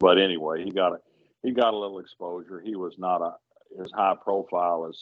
But 0.00 0.18
anyway, 0.18 0.64
he 0.64 0.70
got 0.70 0.92
a 0.92 0.98
he 1.42 1.52
got 1.52 1.74
a 1.74 1.78
little 1.78 2.00
exposure. 2.00 2.60
He 2.60 2.74
was 2.74 2.94
not 2.98 3.22
a 3.22 3.34
as 3.82 3.90
high 3.94 4.14
profile 4.22 4.86
as 4.88 4.98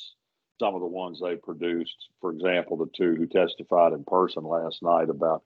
some 0.61 0.75
of 0.75 0.81
the 0.81 0.87
ones 0.87 1.21
they 1.21 1.37
produced. 1.37 2.09
For 2.21 2.31
example, 2.31 2.77
the 2.77 2.91
two 2.97 3.15
who 3.15 3.27
testified 3.27 3.93
in 3.93 4.05
person 4.05 4.45
last 4.45 4.83
night 4.83 5.11
about 5.11 5.43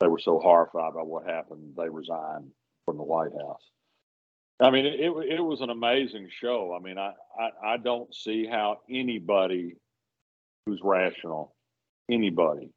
they 0.00 0.08
were 0.08 0.18
so 0.18 0.40
horrified 0.40 0.94
by 0.94 1.02
what 1.02 1.26
happened, 1.26 1.74
they 1.76 1.88
resigned 1.88 2.50
from 2.84 2.96
the 2.96 3.04
White 3.04 3.32
House. 3.32 3.62
I 4.60 4.70
mean, 4.70 4.84
it, 4.84 5.00
it, 5.00 5.40
was 5.40 5.60
an 5.60 5.70
amazing 5.70 6.28
show. 6.40 6.76
I 6.76 6.82
mean, 6.82 6.98
I, 6.98 7.12
I, 7.38 7.72
I 7.72 7.76
don't 7.76 8.12
see 8.14 8.46
how 8.46 8.80
anybody 8.90 9.76
who's 10.66 10.80
rational, 10.82 11.54
anybody 12.10 12.70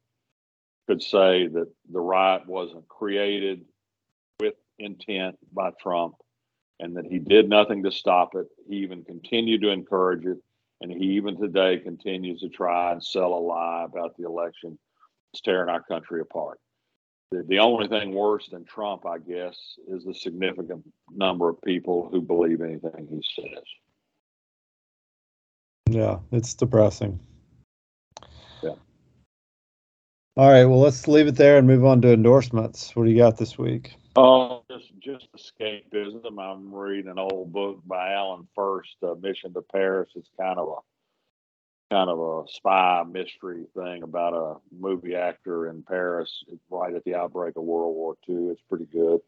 could 0.88 1.02
say 1.02 1.46
that 1.48 1.66
the 1.92 2.00
riot 2.00 2.46
wasn't 2.46 2.88
created 2.88 3.64
with 4.40 4.54
intent 4.78 5.36
by 5.52 5.70
Trump 5.80 6.14
and 6.80 6.96
that 6.96 7.06
he 7.06 7.18
did 7.18 7.48
nothing 7.48 7.82
to 7.82 7.90
stop 7.90 8.34
it. 8.34 8.46
He 8.68 8.76
even 8.76 9.04
continued 9.04 9.62
to 9.62 9.70
encourage 9.70 10.24
it. 10.26 10.38
And 10.80 10.92
he 10.92 11.12
even 11.12 11.40
today 11.40 11.78
continues 11.78 12.40
to 12.40 12.48
try 12.48 12.92
and 12.92 13.02
sell 13.02 13.32
a 13.32 13.40
lie 13.40 13.84
about 13.84 14.16
the 14.16 14.26
election. 14.26 14.78
It's 15.32 15.40
tearing 15.40 15.70
our 15.70 15.82
country 15.82 16.20
apart. 16.20 16.58
The, 17.30 17.44
the 17.48 17.58
only 17.58 17.88
thing 17.88 18.12
worse 18.12 18.48
than 18.50 18.64
Trump, 18.64 19.06
I 19.06 19.18
guess, 19.18 19.56
is 19.88 20.04
the 20.04 20.14
significant 20.14 20.84
number 21.10 21.48
of 21.48 21.60
people 21.62 22.08
who 22.12 22.20
believe 22.20 22.60
anything 22.60 23.08
he 23.10 23.22
says. 23.34 23.64
Yeah, 25.88 26.18
it's 26.30 26.54
depressing. 26.54 27.18
Yeah. 28.62 28.74
All 30.36 30.50
right, 30.50 30.66
well, 30.66 30.80
let's 30.80 31.08
leave 31.08 31.26
it 31.26 31.36
there 31.36 31.56
and 31.56 31.66
move 31.66 31.84
on 31.84 32.02
to 32.02 32.12
endorsements. 32.12 32.94
What 32.94 33.04
do 33.04 33.10
you 33.10 33.16
got 33.16 33.38
this 33.38 33.56
week? 33.56 33.94
Oh, 34.16 34.62
just 35.06 35.28
just 35.32 35.54
escapism. 35.54 36.40
I'm 36.40 36.74
reading 36.74 37.10
an 37.10 37.18
old 37.18 37.52
book 37.52 37.80
by 37.86 38.12
Alan 38.12 38.46
Furst, 38.54 38.96
uh, 39.02 39.14
Mission 39.20 39.54
to 39.54 39.62
Paris. 39.62 40.10
It's 40.16 40.30
kind 40.38 40.58
of 40.58 40.68
a 40.68 41.94
kind 41.94 42.10
of 42.10 42.18
a 42.18 42.50
spy 42.50 43.04
mystery 43.08 43.64
thing 43.76 44.02
about 44.02 44.34
a 44.34 44.56
movie 44.76 45.14
actor 45.14 45.68
in 45.68 45.84
Paris 45.84 46.42
right 46.68 46.94
at 46.94 47.04
the 47.04 47.14
outbreak 47.14 47.56
of 47.56 47.62
World 47.62 47.94
War 47.94 48.16
II. 48.28 48.48
It's 48.48 48.62
pretty 48.68 48.86
good. 48.86 49.20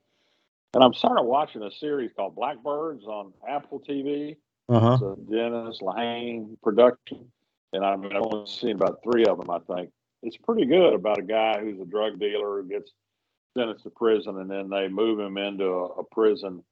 And 0.74 0.82
I'm 0.82 0.92
starting 0.92 1.24
watching 1.24 1.62
a 1.62 1.70
series 1.70 2.10
called 2.16 2.34
Blackbirds 2.34 3.04
on 3.04 3.32
Apple 3.48 3.80
TV. 3.80 4.36
Uh-huh. 4.68 4.94
It's 4.94 5.02
a 5.02 5.30
Dennis 5.30 5.78
Lehane 5.80 6.60
production. 6.62 7.30
And 7.72 7.84
I 7.84 7.94
mean, 7.96 8.16
I've 8.16 8.22
only 8.22 8.50
seen 8.50 8.74
about 8.74 9.00
three 9.04 9.24
of 9.24 9.38
them, 9.38 9.50
I 9.50 9.58
think 9.60 9.90
it's 10.22 10.36
pretty 10.36 10.66
good 10.66 10.94
about 10.94 11.18
a 11.18 11.22
guy 11.22 11.60
who's 11.60 11.80
a 11.80 11.84
drug 11.84 12.18
dealer 12.18 12.62
who 12.62 12.68
gets 12.68 12.90
sentenced 13.58 13.84
to 13.84 13.90
prison 13.90 14.38
and 14.38 14.50
then 14.50 14.68
they 14.68 14.88
move 14.88 15.18
him 15.18 15.36
into 15.36 15.64
a, 15.64 15.84
a 15.86 16.04
prison 16.04 16.62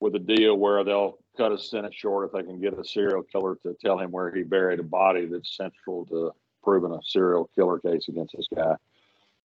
with 0.00 0.14
a 0.14 0.18
deal 0.18 0.56
where 0.56 0.84
they'll 0.84 1.18
cut 1.36 1.52
his 1.52 1.70
sentence 1.70 1.94
short 1.94 2.26
if 2.26 2.32
they 2.32 2.42
can 2.42 2.60
get 2.60 2.78
a 2.78 2.84
serial 2.84 3.22
killer 3.22 3.56
to 3.62 3.74
tell 3.80 3.98
him 3.98 4.10
where 4.10 4.34
he 4.34 4.42
buried 4.42 4.80
a 4.80 4.82
body 4.82 5.26
that's 5.26 5.56
central 5.56 6.04
to 6.06 6.30
proving 6.62 6.92
a 6.92 6.98
serial 7.04 7.48
killer 7.54 7.78
case 7.78 8.08
against 8.08 8.34
this 8.36 8.46
guy. 8.54 8.74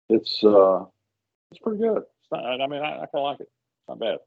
It's 0.09 0.41
uh, 0.43 0.85
it's 1.51 1.59
pretty 1.61 1.79
good. 1.79 1.97
It's 1.97 2.31
not, 2.31 2.61
I 2.61 2.67
mean, 2.67 2.81
I, 2.81 2.93
I 2.93 2.97
kind 2.97 3.09
of 3.15 3.23
like 3.23 3.39
it. 3.41 3.49
It's 3.49 3.89
not 3.89 3.99
bad. 3.99 4.17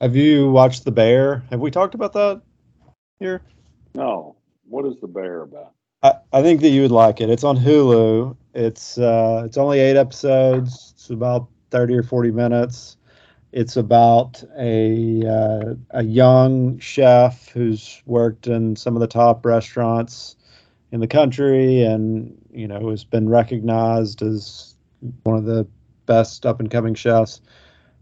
Have 0.00 0.14
you 0.14 0.50
watched 0.50 0.84
The 0.84 0.92
Bear? 0.92 1.42
Have 1.50 1.60
we 1.60 1.70
talked 1.70 1.94
about 1.94 2.12
that 2.12 2.42
here? 3.18 3.42
No. 3.94 4.36
What 4.68 4.86
is 4.86 4.94
The 5.00 5.08
Bear 5.08 5.42
about? 5.42 5.72
I, 6.02 6.14
I 6.32 6.42
think 6.42 6.60
that 6.60 6.70
you 6.70 6.82
would 6.82 6.90
like 6.92 7.20
it. 7.20 7.30
It's 7.30 7.44
on 7.44 7.56
Hulu. 7.56 8.36
It's 8.54 8.98
uh, 8.98 9.42
it's 9.44 9.56
only 9.56 9.80
eight 9.80 9.96
episodes. 9.96 10.92
It's 10.94 11.10
about 11.10 11.48
thirty 11.70 11.94
or 11.94 12.04
forty 12.04 12.30
minutes. 12.30 12.96
It's 13.50 13.76
about 13.76 14.42
a 14.56 15.26
uh, 15.26 15.74
a 15.90 16.04
young 16.04 16.78
chef 16.78 17.48
who's 17.48 18.00
worked 18.06 18.46
in 18.46 18.76
some 18.76 18.94
of 18.94 19.00
the 19.00 19.08
top 19.08 19.44
restaurants 19.44 20.36
in 20.92 21.00
the 21.00 21.08
country, 21.08 21.82
and 21.82 22.36
you 22.52 22.68
know 22.68 22.90
has 22.90 23.02
been 23.04 23.28
recognized 23.28 24.22
as 24.22 24.76
one 25.24 25.36
of 25.36 25.44
the 25.44 25.66
best 26.06 26.46
up 26.46 26.60
and 26.60 26.70
coming 26.70 26.94
chefs. 26.94 27.40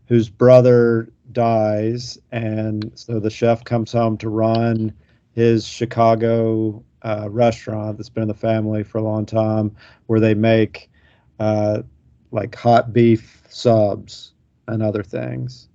Whose 0.08 0.28
brother 0.28 1.08
dies, 1.32 2.18
and 2.30 2.92
so 2.94 3.18
the 3.20 3.30
chef 3.30 3.64
comes 3.64 3.92
home 3.92 4.18
to 4.18 4.28
run 4.28 4.92
his 5.32 5.66
Chicago 5.66 6.84
uh, 7.04 7.28
restaurant 7.30 7.96
that's 7.96 8.08
been 8.08 8.22
in 8.22 8.28
the 8.28 8.34
family 8.34 8.82
for 8.82 8.98
a 8.98 9.02
long 9.02 9.26
time 9.26 9.74
where 10.06 10.20
they 10.20 10.34
make 10.34 10.90
uh, 11.38 11.82
like 12.30 12.54
hot 12.54 12.92
beef 12.92 13.42
subs 13.48 14.32
and 14.68 14.82
other 14.82 15.02
things. 15.02 15.68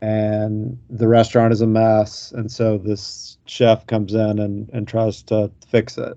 And 0.00 0.78
the 0.88 1.08
restaurant 1.08 1.52
is 1.52 1.60
a 1.60 1.66
mess. 1.66 2.32
And 2.32 2.50
so 2.50 2.78
this 2.78 3.36
chef 3.44 3.86
comes 3.86 4.14
in 4.14 4.38
and, 4.38 4.70
and 4.72 4.88
tries 4.88 5.22
to 5.24 5.50
fix 5.68 5.98
it. 5.98 6.16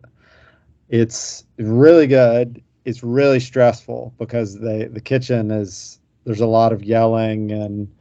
It's 0.89 1.45
really 1.57 2.07
good. 2.07 2.61
It's 2.85 3.03
really 3.03 3.39
stressful 3.39 4.13
because 4.17 4.59
they, 4.59 4.85
the 4.85 5.01
kitchen 5.01 5.51
is, 5.51 5.99
there's 6.23 6.39
a 6.39 6.47
lot 6.47 6.71
of 6.71 6.83
yelling 6.83 7.51
and 7.51 7.93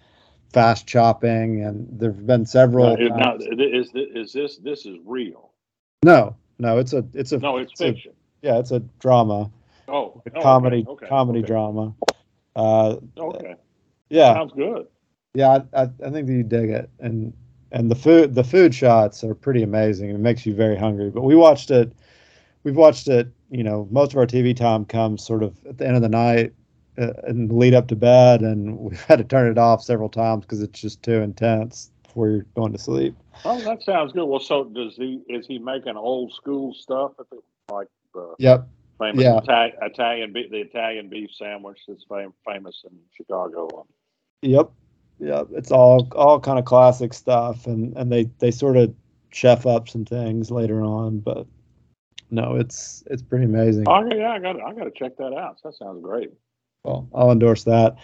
fast 0.52 0.86
chopping. 0.86 1.64
And 1.64 1.88
there 1.98 2.12
have 2.12 2.26
been 2.26 2.46
several. 2.46 2.96
Now, 2.96 3.16
now, 3.16 3.36
is, 3.36 3.90
is 3.94 4.32
this, 4.32 4.58
this 4.58 4.86
is 4.86 4.98
real? 5.04 5.50
No, 6.04 6.36
no, 6.62 6.78
it's 6.78 6.92
a 6.92 7.04
it's 7.12 7.32
a 7.32 7.38
no, 7.38 7.56
it's, 7.56 7.72
it's 7.72 7.80
fiction. 7.80 8.12
A, 8.12 8.46
yeah, 8.46 8.58
it's 8.58 8.70
a 8.70 8.78
drama. 9.00 9.50
Oh, 9.88 10.22
a 10.24 10.30
oh, 10.36 10.40
comedy 10.40 10.84
okay, 10.88 10.90
okay, 10.92 11.08
comedy 11.08 11.40
okay. 11.40 11.48
drama. 11.48 11.92
Uh, 12.54 12.96
okay. 13.18 13.56
Yeah, 14.08 14.32
sounds 14.32 14.52
good. 14.52 14.86
Yeah, 15.34 15.58
I, 15.74 15.82
I, 15.82 15.82
I 15.82 16.10
think 16.10 16.28
that 16.28 16.32
you 16.32 16.44
dig 16.44 16.70
it, 16.70 16.88
and 17.00 17.32
and 17.72 17.90
the 17.90 17.96
food 17.96 18.36
the 18.36 18.44
food 18.44 18.72
shots 18.74 19.24
are 19.24 19.34
pretty 19.34 19.64
amazing. 19.64 20.10
It 20.10 20.20
makes 20.20 20.46
you 20.46 20.54
very 20.54 20.76
hungry. 20.76 21.10
But 21.10 21.22
we 21.22 21.34
watched 21.34 21.72
it. 21.72 21.92
We've 22.62 22.76
watched 22.76 23.08
it. 23.08 23.28
You 23.50 23.64
know, 23.64 23.88
most 23.90 24.12
of 24.12 24.18
our 24.18 24.26
TV 24.26 24.56
time 24.56 24.84
comes 24.84 25.26
sort 25.26 25.42
of 25.42 25.56
at 25.66 25.78
the 25.78 25.86
end 25.86 25.96
of 25.96 26.02
the 26.02 26.08
night 26.08 26.52
uh, 26.96 27.12
and 27.24 27.52
lead 27.52 27.74
up 27.74 27.88
to 27.88 27.96
bed, 27.96 28.42
and 28.42 28.78
we've 28.78 29.02
had 29.02 29.18
to 29.18 29.24
turn 29.24 29.50
it 29.50 29.58
off 29.58 29.82
several 29.82 30.08
times 30.08 30.44
because 30.44 30.62
it's 30.62 30.80
just 30.80 31.02
too 31.02 31.20
intense 31.22 31.90
before 32.12 32.28
you're 32.28 32.46
going 32.54 32.72
to 32.72 32.78
sleep. 32.78 33.16
Oh, 33.44 33.58
that 33.62 33.82
sounds 33.82 34.12
good. 34.12 34.24
Well, 34.26 34.38
so 34.38 34.64
does 34.64 34.96
he? 34.96 35.22
Is 35.28 35.46
he 35.46 35.58
making 35.58 35.96
old 35.96 36.32
school 36.34 36.74
stuff 36.74 37.12
like 37.70 37.88
the 38.12 38.34
yep, 38.38 38.68
famous 38.98 39.22
yeah. 39.22 39.38
Italian, 39.38 39.76
Italian 39.80 40.32
the 40.32 40.60
Italian 40.60 41.08
beef 41.08 41.30
sandwich 41.34 41.80
that's 41.88 42.04
fam- 42.04 42.34
famous 42.46 42.84
in 42.84 42.98
Chicago? 43.16 43.86
Yep, 44.42 44.70
yep. 45.20 45.48
It's 45.52 45.70
all 45.70 46.06
all 46.14 46.38
kind 46.38 46.58
of 46.58 46.66
classic 46.66 47.14
stuff, 47.14 47.66
and 47.66 47.96
and 47.96 48.12
they 48.12 48.24
they 48.38 48.50
sort 48.50 48.76
of 48.76 48.94
chef 49.30 49.66
up 49.66 49.88
some 49.88 50.04
things 50.04 50.50
later 50.50 50.82
on, 50.82 51.18
but 51.20 51.46
no, 52.30 52.56
it's 52.56 53.02
it's 53.10 53.22
pretty 53.22 53.46
amazing. 53.46 53.84
Oh 53.88 54.06
yeah, 54.14 54.32
I 54.32 54.38
got 54.38 54.60
I 54.60 54.74
got 54.74 54.84
to 54.84 54.92
check 54.94 55.16
that 55.16 55.32
out. 55.32 55.56
That 55.64 55.74
sounds 55.76 56.02
great. 56.02 56.30
Well, 56.84 57.08
I'll 57.14 57.30
endorse 57.30 57.64
that. 57.64 57.96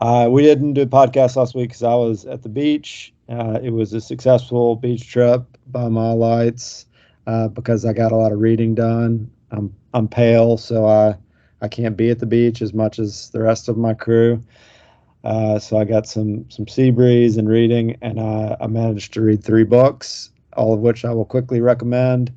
Uh, 0.00 0.28
we 0.30 0.42
didn't 0.42 0.74
do 0.74 0.82
a 0.82 0.86
podcast 0.86 1.36
last 1.36 1.54
week 1.54 1.70
because 1.70 1.82
I 1.82 1.94
was 1.94 2.26
at 2.26 2.42
the 2.42 2.48
beach. 2.48 3.14
Uh, 3.28 3.58
it 3.62 3.70
was 3.70 3.92
a 3.92 4.00
successful 4.00 4.76
beach 4.76 5.08
trip 5.08 5.42
by 5.68 5.88
my 5.88 6.12
lights 6.12 6.86
uh, 7.26 7.48
because 7.48 7.84
I 7.84 7.92
got 7.92 8.12
a 8.12 8.16
lot 8.16 8.32
of 8.32 8.40
reading 8.40 8.74
done. 8.74 9.30
I'm 9.50 9.74
I'm 9.94 10.08
pale, 10.08 10.58
so 10.58 10.86
I 10.86 11.16
I 11.62 11.68
can't 11.68 11.96
be 11.96 12.10
at 12.10 12.18
the 12.18 12.26
beach 12.26 12.60
as 12.60 12.74
much 12.74 12.98
as 12.98 13.30
the 13.30 13.40
rest 13.40 13.68
of 13.68 13.78
my 13.78 13.94
crew. 13.94 14.42
Uh, 15.24 15.58
so 15.58 15.78
I 15.78 15.84
got 15.84 16.06
some 16.06 16.48
some 16.50 16.68
sea 16.68 16.90
breeze 16.90 17.36
and 17.36 17.48
reading, 17.48 17.96
and 18.02 18.20
I, 18.20 18.56
I 18.60 18.66
managed 18.66 19.14
to 19.14 19.22
read 19.22 19.42
three 19.42 19.64
books, 19.64 20.30
all 20.56 20.74
of 20.74 20.80
which 20.80 21.04
I 21.04 21.12
will 21.12 21.24
quickly 21.24 21.60
recommend. 21.60 22.32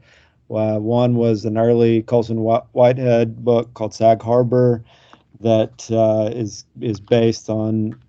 Uh, 0.50 0.78
one 0.80 1.16
was 1.16 1.46
an 1.46 1.58
early 1.58 2.02
Colson 2.04 2.40
Whitehead 2.40 3.44
book 3.44 3.72
called 3.76 3.94
Sag 3.94 4.22
Harbor, 4.22 4.84
that 5.40 5.90
uh, 5.92 6.30
is 6.36 6.66
is 6.82 7.00
based 7.00 7.50
on 7.50 8.00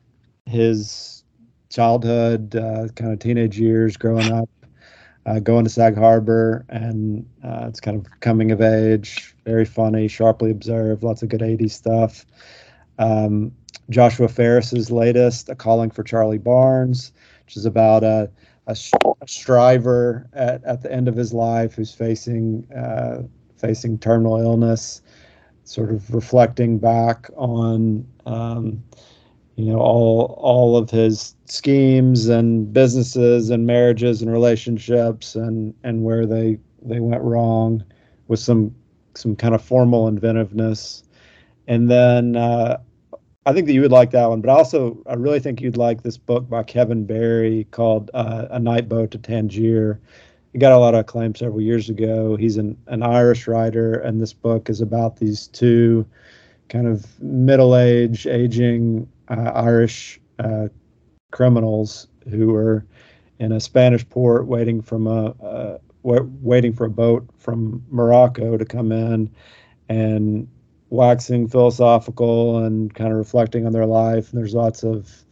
his 0.46 1.24
childhood, 1.68 2.54
uh, 2.56 2.88
kind 2.96 3.12
of 3.12 3.18
teenage 3.20 3.58
years, 3.58 3.96
growing 3.96 4.32
up, 4.32 4.48
uh, 5.26 5.38
going 5.38 5.64
to 5.64 5.70
Sag 5.70 5.96
Harbor, 5.96 6.64
and 6.68 7.26
uh, 7.44 7.66
it's 7.68 7.80
kind 7.80 7.96
of 7.96 8.20
coming 8.20 8.50
of 8.50 8.60
age, 8.60 9.34
very 9.44 9.64
funny, 9.64 10.08
sharply 10.08 10.50
observed, 10.50 11.02
lots 11.02 11.22
of 11.22 11.28
good 11.28 11.40
80s 11.40 11.70
stuff. 11.70 12.26
Um, 12.98 13.52
Joshua 13.88 14.28
Ferris's 14.28 14.90
latest, 14.90 15.48
A 15.48 15.54
Calling 15.54 15.90
for 15.90 16.02
Charlie 16.02 16.38
Barnes, 16.38 17.12
which 17.44 17.56
is 17.56 17.64
about 17.64 18.02
a, 18.04 18.30
a, 18.66 18.76
striver 19.26 20.28
at, 20.32 20.62
at 20.64 20.82
the 20.82 20.92
end 20.92 21.08
of 21.08 21.16
his 21.16 21.32
life 21.32 21.74
who's 21.74 21.92
facing 21.92 22.66
uh, 22.72 23.22
facing 23.56 23.98
terminal 23.98 24.40
illness, 24.40 25.02
sort 25.64 25.90
of 25.90 26.12
reflecting 26.12 26.78
back 26.78 27.28
on 27.36 28.06
um, 28.26 28.82
you 29.56 29.72
know 29.72 29.78
all 29.78 30.38
all 30.38 30.76
of 30.76 30.90
his 30.90 31.34
schemes 31.46 32.28
and 32.28 32.72
businesses 32.72 33.50
and 33.50 33.66
marriages 33.66 34.22
and 34.22 34.32
relationships 34.32 35.34
and 35.34 35.74
and 35.84 36.02
where 36.04 36.26
they 36.26 36.58
they 36.82 37.00
went 37.00 37.22
wrong 37.22 37.84
with 38.28 38.40
some 38.40 38.74
some 39.14 39.36
kind 39.36 39.54
of 39.54 39.62
formal 39.62 40.08
inventiveness 40.08 41.02
and 41.66 41.90
then 41.90 42.36
uh, 42.36 42.78
I 43.46 43.52
think 43.52 43.66
that 43.66 43.72
you 43.72 43.80
would 43.80 43.92
like 43.92 44.10
that 44.10 44.28
one, 44.28 44.40
but 44.40 44.50
also 44.50 45.02
I 45.06 45.14
really 45.14 45.40
think 45.40 45.60
you'd 45.60 45.76
like 45.76 46.02
this 46.02 46.18
book 46.18 46.48
by 46.48 46.62
Kevin 46.62 47.06
Barry 47.06 47.66
called 47.70 48.10
uh, 48.12 48.48
A 48.50 48.58
Night 48.58 48.88
Boat 48.88 49.12
to 49.12 49.18
Tangier. 49.18 50.00
He 50.52 50.58
got 50.58 50.72
a 50.72 50.78
lot 50.78 50.94
of 50.94 51.00
acclaim 51.00 51.34
several 51.34 51.60
years 51.60 51.88
ago. 51.88 52.36
He's 52.36 52.56
an, 52.56 52.76
an 52.88 53.02
Irish 53.02 53.46
writer, 53.46 53.94
and 53.94 54.20
this 54.20 54.32
book 54.32 54.68
is 54.68 54.80
about 54.80 55.16
these 55.16 55.46
two 55.48 56.04
kind 56.68 56.86
of 56.86 57.20
middle 57.20 57.76
age, 57.76 58.26
aging 58.26 59.08
uh, 59.28 59.52
Irish 59.54 60.20
uh, 60.38 60.68
criminals 61.30 62.08
who 62.28 62.54
are 62.54 62.84
in 63.38 63.52
a 63.52 63.60
Spanish 63.60 64.08
port 64.08 64.46
waiting 64.46 64.82
from 64.82 65.06
a 65.06 65.26
uh, 65.42 65.78
waiting 66.02 66.72
for 66.72 66.86
a 66.86 66.90
boat 66.90 67.28
from 67.38 67.84
Morocco 67.90 68.56
to 68.56 68.64
come 68.64 68.90
in, 68.90 69.30
and 69.88 70.48
waxing 70.88 71.46
philosophical 71.46 72.64
and 72.64 72.94
kind 72.94 73.12
of 73.12 73.18
reflecting 73.18 73.66
on 73.66 73.72
their 73.72 73.86
life. 73.86 74.30
And 74.30 74.40
there's 74.40 74.54
lots 74.54 74.82
of 74.82 75.24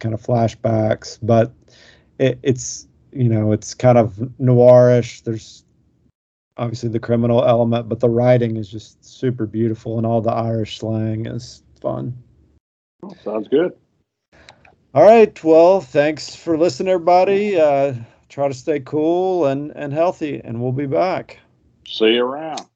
kind 0.00 0.14
of 0.14 0.20
flashbacks, 0.20 1.18
but 1.22 1.52
it, 2.18 2.38
it's 2.42 2.86
you 3.12 3.28
know 3.28 3.52
it's 3.52 3.74
kind 3.74 3.98
of 3.98 4.14
noirish. 4.40 5.22
There's 5.22 5.64
obviously 6.56 6.90
the 6.90 7.00
criminal 7.00 7.44
element, 7.44 7.88
but 7.88 8.00
the 8.00 8.08
writing 8.08 8.56
is 8.56 8.68
just 8.68 9.04
super 9.04 9.46
beautiful, 9.46 9.98
and 9.98 10.06
all 10.06 10.20
the 10.20 10.32
Irish 10.32 10.78
slang 10.78 11.26
is 11.26 11.62
fun. 11.80 12.16
Sounds 13.24 13.48
good. 13.48 13.72
All 14.92 15.02
right. 15.02 15.42
Well, 15.44 15.80
thanks 15.80 16.34
for 16.34 16.58
listening, 16.58 16.92
everybody. 16.92 17.58
Uh, 17.58 17.94
try 18.28 18.48
to 18.48 18.54
stay 18.54 18.80
cool 18.80 19.46
and, 19.46 19.72
and 19.76 19.92
healthy, 19.92 20.40
and 20.42 20.60
we'll 20.60 20.72
be 20.72 20.86
back. 20.86 21.38
See 21.86 22.14
you 22.14 22.24
around. 22.24 22.66